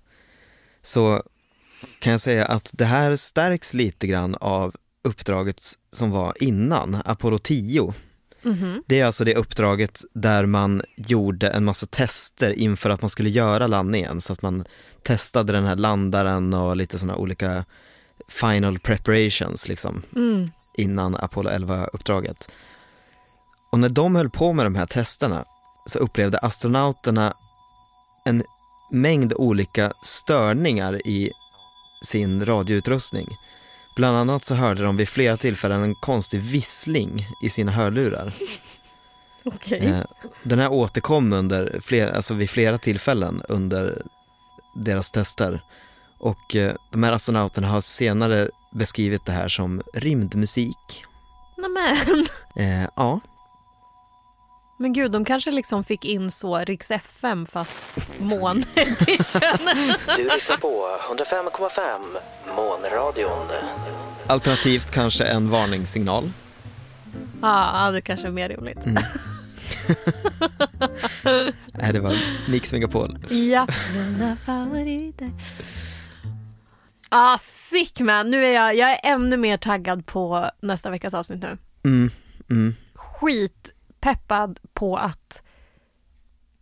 så 0.82 1.24
kan 2.00 2.12
jag 2.12 2.22
säga 2.22 2.46
att 2.46 2.70
det 2.74 2.86
här 2.86 3.16
stärks 3.16 3.74
lite 3.74 4.08
grann 4.08 4.36
av 4.36 4.76
uppdraget 5.04 5.62
som 5.92 6.12
var 6.12 6.34
innan, 6.40 7.02
Apollo 7.06 7.38
10. 7.38 7.94
Det 8.88 9.00
är 9.00 9.06
alltså 9.06 9.24
det 9.24 9.36
uppdraget 9.36 10.02
där 10.14 10.46
man 10.46 10.82
gjorde 10.96 11.50
en 11.50 11.66
massa 11.66 11.86
tester 11.86 12.52
inför 12.52 12.90
att 12.90 13.02
man 13.02 13.10
skulle 13.10 13.30
göra 13.30 13.68
landningen, 13.68 14.22
så 14.22 14.34
att 14.34 14.42
man 14.42 14.66
testade 15.04 15.54
den 15.54 15.66
här 15.66 15.76
landaren 15.76 16.54
och 16.54 16.78
lite 16.78 17.00
sådana 17.00 17.18
olika 17.18 17.66
final 18.30 18.80
preparations 18.80 19.68
liksom 19.68 20.02
Mm. 20.16 20.50
innan 20.78 21.16
Apollo 21.16 21.50
11-uppdraget. 21.50 22.50
Och 23.72 23.80
när 23.80 23.90
de 23.90 24.16
höll 24.16 24.30
på 24.30 24.54
med 24.54 24.66
de 24.66 24.76
här 24.76 24.86
testerna 24.86 25.46
så 25.88 26.00
upplevde 26.00 26.38
astronauterna 26.38 27.34
en 28.26 28.44
mängd 28.92 29.34
olika 29.34 29.94
störningar 30.04 31.08
i 31.08 31.32
sin 32.06 32.46
radioutrustning. 32.46 33.28
Bland 33.96 34.18
annat 34.18 34.46
så 34.46 34.56
hörde 34.56 34.84
de 34.84 34.98
vid 34.98 35.10
flera 35.10 35.38
tillfällen 35.38 35.84
en 35.84 35.96
konstig 35.96 36.40
vissling 36.42 37.28
i 37.44 37.50
sina 37.50 37.72
hörlurar. 37.72 38.34
Okej. 39.46 39.80
Eh, 39.86 40.04
Den 40.44 40.60
här 40.60 40.72
återkom 40.72 41.34
under 41.34 41.80
flera, 41.84 42.16
alltså 42.16 42.34
vid 42.34 42.50
flera 42.50 42.78
tillfällen 42.78 43.44
under 43.50 44.02
deras 44.76 45.12
tester. 45.12 45.62
Och 46.20 46.56
eh, 46.56 46.74
de 46.92 47.04
här 47.04 47.12
astronauterna 47.12 47.68
har 47.68 47.82
senare 47.82 48.50
beskrivit 48.72 49.26
det 49.26 49.32
här 49.32 49.50
som 49.50 49.82
rymdmusik. 49.94 51.04
Nämen. 51.58 52.26
Eh, 52.56 52.90
ja, 52.96 53.20
Men 54.84 54.94
gud, 54.94 55.12
de 55.12 55.26
kanske 55.26 55.52
liksom 55.52 55.84
fick 55.84 56.06
in 56.06 56.32
så 56.32 56.58
Rix 56.58 56.92
FM 56.92 57.46
fast 57.46 58.10
mån 58.20 58.64
edition. 58.76 59.60
Du 60.18 60.24
lyssnar 60.30 60.58
på 60.58 60.86
105,5 61.16 62.00
Månradion. 62.56 63.48
alternativt 64.28 64.92
kanske 64.92 65.26
en 65.26 65.50
varningssignal. 65.50 66.32
Ja, 67.42 67.92
det 67.92 68.02
kanske 68.02 68.28
är 68.28 68.32
mer 68.32 68.50
rimligt. 68.50 68.86
Mm. 68.86 68.96
Nej, 71.74 71.94
det 71.94 72.00
var 72.00 72.16
Mix 72.50 72.72
Megapol. 72.72 73.18
Ja, 73.30 73.68
mina 73.94 74.36
favoriter. 74.36 75.32
Ah, 77.10 77.38
sick 77.38 78.00
man. 78.00 78.32
Nu 78.32 78.46
är 78.46 78.54
jag, 78.54 78.76
jag 78.76 78.90
är 78.92 79.00
ännu 79.04 79.38
mer 79.38 79.58
taggad 79.58 80.06
på 80.06 80.50
nästa 80.62 80.90
veckas 80.90 81.14
avsnitt 81.14 81.42
nu. 81.42 81.58
Mm, 81.86 82.10
mm. 82.52 82.76
Skitpeppad 84.04 84.60
på 84.74 84.98
att 84.98 85.44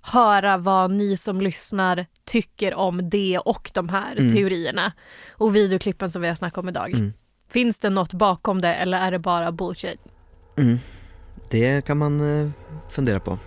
höra 0.02 0.58
vad 0.58 0.92
ni 0.92 1.18
som 1.18 1.42
lyssnar 1.42 2.06
tycker 2.26 2.74
om 2.74 3.10
det 3.10 3.40
och 3.40 3.72
de 3.74 3.90
här 3.90 4.16
Mm. 4.18 4.36
teorierna 4.36 4.92
och 5.32 5.56
videoklippen 5.56 6.10
som 6.10 6.22
vi 6.22 6.28
har 6.28 6.36
snackat 6.36 6.58
om 6.58 6.70
idag. 6.70 6.92
Mm. 6.94 7.14
Finns 7.50 7.80
det 7.80 7.90
något 7.90 8.14
bakom 8.14 8.62
det 8.62 8.74
eller 8.74 8.98
är 8.98 9.12
det 9.12 9.20
bara 9.20 9.52
bullshit? 9.52 10.00
Mm. 10.58 10.78
Det 11.50 11.86
kan 11.86 11.98
man 11.98 12.42
eh, 12.42 12.50
fundera 12.90 13.20
på. 13.20 13.38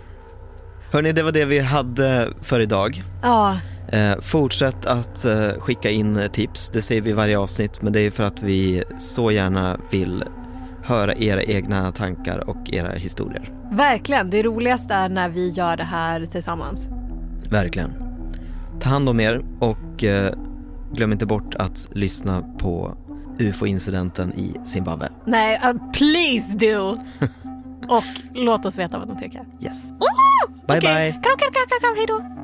Hörni, 0.92 1.12
det 1.12 1.22
var 1.22 1.33
det 1.33 1.44
vi 1.44 1.59
hade 1.59 2.28
för 2.42 2.61
idag. 2.61 3.02
Ja, 3.22 3.59
Eh, 3.88 4.20
fortsätt 4.20 4.87
att 4.87 5.24
eh, 5.24 5.48
skicka 5.59 5.90
in 5.90 6.28
tips, 6.33 6.70
det 6.70 6.83
säger 6.83 7.02
vi 7.02 7.11
i 7.11 7.12
varje 7.12 7.38
avsnitt, 7.38 7.83
men 7.83 7.92
det 7.92 8.00
är 8.00 8.11
för 8.11 8.24
att 8.24 8.42
vi 8.42 8.85
så 8.98 9.30
gärna 9.30 9.80
vill 9.90 10.24
höra 10.85 11.14
era 11.14 11.42
egna 11.42 11.92
tankar 11.92 12.49
och 12.49 12.70
era 12.73 12.90
historier. 12.90 13.53
verkligen. 13.70 14.31
Det 14.31 14.42
roligaste 14.42 14.94
är 14.94 15.09
när 15.09 15.29
vi 15.29 15.49
gör 15.49 15.77
det 15.77 15.85
här 15.85 16.25
tillsammans. 16.25 16.88
Verkligen. 17.51 17.92
Ta 18.81 18.88
hand 18.90 19.09
om 19.09 19.20
er 19.20 19.40
och 19.61 20.05
eh, 20.05 20.35
glöm 20.92 21.12
inte 21.12 21.27
bort 21.27 21.55
att 21.55 21.88
lyssna 21.92 22.42
på 22.59 22.97
UFO-incidenten 23.38 24.33
i 24.33 24.57
Zimbabwe. 24.64 25.09
Nej, 25.25 25.61
uh, 25.64 25.92
please 25.92 26.59
do! 26.59 26.99
och 27.88 28.05
låt 28.35 28.66
oss 28.66 28.79
veta 28.79 28.99
vad 28.99 29.09
de 29.09 29.18
tycker. 29.18 29.44
Yes. 29.61 29.90
Bye 30.66 30.79
Okej, 30.79 30.81
bye! 30.81 31.11
Kram, 31.12 31.38
kram, 31.38 31.53
kram, 31.53 31.81
kram, 31.81 31.94
hej 31.97 32.07
då! 32.09 32.43